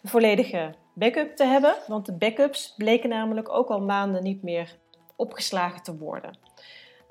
een 0.04 0.10
volledige 0.10 0.74
backup 0.94 1.36
te 1.36 1.46
hebben. 1.46 1.76
Want 1.88 2.06
de 2.06 2.14
backups 2.14 2.74
bleken 2.78 3.10
namelijk 3.10 3.50
ook 3.50 3.70
al 3.70 3.82
maanden 3.82 4.24
niet 4.24 4.44
meer 4.44 4.76
opgeslagen 5.16 5.84
te 5.84 5.98
worden. 5.98 6.38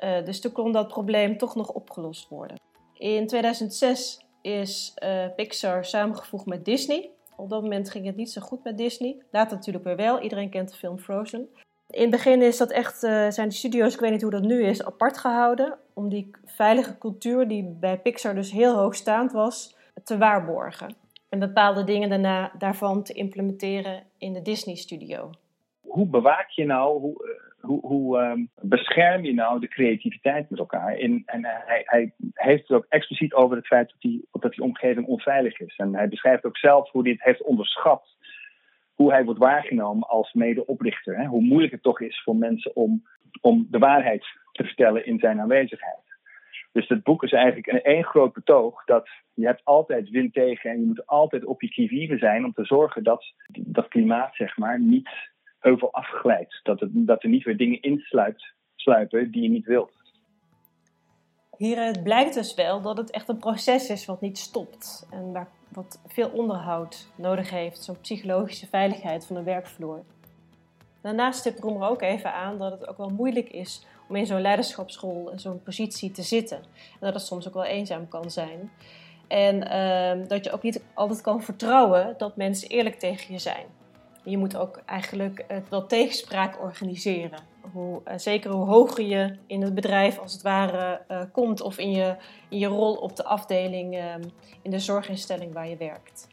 Uh, 0.05 0.25
dus 0.25 0.41
toen 0.41 0.53
kon 0.53 0.73
dat 0.73 0.89
probleem 0.89 1.39
toch 1.39 1.55
nog 1.55 1.69
opgelost 1.69 2.29
worden. 2.29 2.71
In 3.03 3.27
2006 3.27 4.25
is 4.43 4.95
uh, 5.05 5.25
Pixar 5.37 5.85
samengevoegd 5.85 6.47
met 6.47 6.65
Disney. 6.65 7.11
Op 7.37 7.49
dat 7.49 7.63
moment 7.63 7.91
ging 7.91 8.07
het 8.07 8.17
niet 8.17 8.31
zo 8.31 8.41
goed 8.41 8.65
met 8.65 8.79
Disney. 8.79 9.17
Later 9.31 9.57
natuurlijk 9.57 9.85
weer 9.85 9.97
wel. 9.97 10.21
Iedereen 10.21 10.51
kent 10.51 10.71
de 10.71 10.77
film 10.77 10.99
Frozen. 10.99 11.49
In 11.91 12.01
het 12.01 12.11
begin 12.11 12.43
is 12.43 12.57
dat 12.57 12.71
echt, 12.71 13.03
uh, 13.03 13.31
zijn 13.31 13.49
de 13.49 13.55
studio's, 13.55 13.95
ik 13.95 14.01
weet 14.01 14.11
niet 14.11 14.23
hoe 14.23 14.31
dat 14.31 14.43
nu 14.43 14.65
is, 14.65 14.85
apart 14.85 15.19
gehouden. 15.19 15.79
Om 15.93 16.09
die 16.09 16.31
veilige 16.45 16.99
cultuur, 16.99 17.49
die 17.49 17.77
bij 17.81 17.99
Pixar 17.99 18.35
dus 18.35 18.53
heel 18.53 18.75
hoogstaand 18.75 19.33
was, 19.33 19.77
te 20.05 20.19
waarborgen. 20.19 20.95
En 21.29 21.39
bepaalde 21.39 21.85
dingen 21.85 22.09
daarna, 22.09 22.53
daarvan 22.59 23.03
te 23.03 23.13
implementeren 23.13 24.03
in 24.19 24.33
de 24.33 24.43
Disney-studio. 24.43 25.31
Hoe 25.81 26.07
bewaak 26.07 26.49
je 26.49 26.65
nou, 26.65 27.01
hoe, 27.01 27.41
hoe, 27.63 27.81
hoe 27.87 28.19
um, 28.19 28.51
bescherm 28.61 29.25
je 29.25 29.35
nou 29.35 29.61
de 29.61 29.69
creativiteit 29.69 30.51
met 30.51 30.59
elkaar? 30.59 30.97
In, 30.97 31.23
en 31.27 31.45
hij, 31.45 31.83
hij, 31.85 32.13
heeft 32.33 32.69
het 32.69 32.77
ook 32.77 32.87
expliciet 32.89 33.35
over 33.35 33.57
het 33.57 33.67
feit 33.67 33.89
dat 33.89 34.01
die, 34.01 34.29
dat 34.33 34.53
die 34.53 34.65
omgeving 34.65 35.07
onveilig 35.07 35.61
is. 35.61 35.77
En 35.77 35.95
hij 35.95 36.09
beschrijft 36.09 36.45
ook 36.45 36.57
zelf 36.57 36.91
hoe 36.91 37.03
hij 37.03 37.13
het 37.13 37.23
heeft 37.23 37.43
onderschat. 37.43 38.07
Hoe 38.95 39.11
hij 39.11 39.25
wordt 39.25 39.41
waargenomen 39.41 40.09
als 40.09 40.33
medeoprichter. 40.33 41.17
Hè? 41.17 41.27
Hoe 41.27 41.43
moeilijk 41.43 41.73
het 41.73 41.83
toch 41.83 42.01
is 42.01 42.23
voor 42.23 42.37
mensen 42.37 42.77
om, 42.77 43.03
om 43.41 43.67
de 43.71 43.79
waarheid 43.79 44.27
te 44.53 44.65
vertellen 44.65 45.07
in 45.07 45.19
zijn 45.19 45.41
aanwezigheid. 45.41 46.01
Dus 46.73 46.89
het 46.89 47.03
boek 47.03 47.23
is 47.23 47.33
eigenlijk 47.33 47.67
een 47.67 47.83
één 47.83 48.05
groot 48.05 48.33
betoog 48.33 48.85
dat 48.85 49.09
je 49.35 49.47
hebt 49.47 49.65
altijd 49.65 50.11
wind 50.11 50.33
tegen 50.33 50.71
en 50.71 50.81
je 50.81 50.87
moet 50.87 51.07
altijd 51.07 51.45
op 51.45 51.63
je 51.63 52.17
zijn 52.19 52.45
om 52.45 52.53
te 52.53 52.65
zorgen 52.65 53.03
dat 53.03 53.25
dat 53.53 53.89
klimaat 53.89 54.35
zeg 54.35 54.57
maar 54.57 54.81
niet 54.81 55.11
heuvel 55.63 55.93
afglijdt. 55.93 56.61
Dat, 56.63 56.81
het, 56.81 56.91
dat 56.93 57.23
er 57.23 57.29
niet 57.29 57.45
weer 57.45 57.57
dingen 57.57 57.83
insluipen 57.83 59.31
die 59.31 59.43
je 59.43 59.49
niet 59.49 59.67
wilt. 59.67 59.93
Hieruit 61.57 62.03
blijkt 62.03 62.35
dus 62.35 62.55
wel 62.55 62.81
dat 62.81 62.97
het 62.97 63.11
echt 63.11 63.29
een 63.29 63.39
proces 63.39 63.91
is 63.91 64.05
wat 64.05 64.21
niet 64.21 64.39
stopt. 64.39 65.09
En 65.11 65.33
waar, 65.33 65.49
wat 65.69 66.01
veel 66.07 66.29
onderhoud 66.29 67.09
nodig 67.15 67.51
heeft, 67.51 67.83
zo'n 67.83 68.01
psychologische 68.01 68.67
veiligheid 68.67 69.27
van 69.27 69.37
de 69.37 69.43
werkvloer. 69.43 70.05
Daarnaast 71.01 71.39
stipt 71.39 71.61
Roemer 71.61 71.89
ook 71.89 72.03
even 72.03 72.35
aan 72.35 72.59
dat 72.59 72.73
het 72.73 72.89
ook 72.89 72.97
wel 72.97 73.09
moeilijk 73.09 73.49
is 73.49 73.87
om 74.09 74.17
in 74.17 74.27
zo'n 74.27 74.41
leiderschapsschool 74.41 75.31
in 75.31 75.39
zo'n 75.39 75.63
positie 75.63 76.11
te 76.11 76.23
zitten. 76.23 76.57
En 76.57 76.99
dat 77.01 77.15
het 77.15 77.23
soms 77.23 77.49
ook 77.49 77.55
wel 77.55 77.65
eenzaam 77.65 78.09
kan 78.09 78.31
zijn. 78.31 78.71
En 79.29 79.57
uh, 79.57 80.29
dat 80.29 80.45
je 80.45 80.53
ook 80.53 80.63
niet 80.63 80.85
altijd 80.95 81.21
kan 81.21 81.43
vertrouwen 81.43 82.15
dat 82.19 82.37
mensen 82.37 82.69
eerlijk 82.69 82.99
tegen 82.99 83.33
je 83.33 83.39
zijn. 83.39 83.67
Je 84.23 84.39
moet 84.39 84.57
ook 84.57 84.83
eigenlijk 84.87 85.45
uh, 85.51 85.57
wel 85.69 85.87
tegenspraak 85.87 86.63
organiseren. 86.63 87.39
Hoe, 87.73 88.01
uh, 88.09 88.15
zeker 88.17 88.51
hoe 88.51 88.67
hoger 88.67 89.05
je 89.05 89.37
in 89.47 89.63
het 89.63 89.75
bedrijf 89.75 90.19
als 90.19 90.33
het 90.33 90.43
ware 90.43 91.01
uh, 91.09 91.21
komt 91.33 91.61
of 91.61 91.79
in 91.79 91.91
je, 91.91 92.17
in 92.49 92.59
je 92.59 92.67
rol 92.67 92.95
op 92.95 93.17
de 93.17 93.25
afdeling 93.25 94.01
in 94.63 94.71
de 94.71 94.79
zorginstelling 94.79 95.53
waar 95.53 95.69
je 95.69 95.77
werkt. 95.77 96.29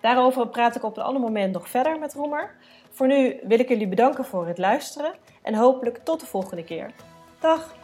Daarover 0.00 0.48
praat 0.48 0.76
ik 0.76 0.84
op 0.84 0.96
een 0.96 1.02
ander 1.02 1.22
moment 1.22 1.52
nog 1.52 1.68
verder 1.68 1.98
met 1.98 2.14
Roemer. 2.14 2.54
Voor 2.90 3.06
nu 3.06 3.40
wil 3.42 3.58
ik 3.58 3.68
jullie 3.68 3.88
bedanken 3.88 4.24
voor 4.24 4.46
het 4.46 4.58
luisteren 4.58 5.14
en 5.42 5.54
hopelijk 5.54 5.98
tot 6.04 6.20
de 6.20 6.26
volgende 6.26 6.64
keer. 6.64 6.90
Dag! 7.40 7.74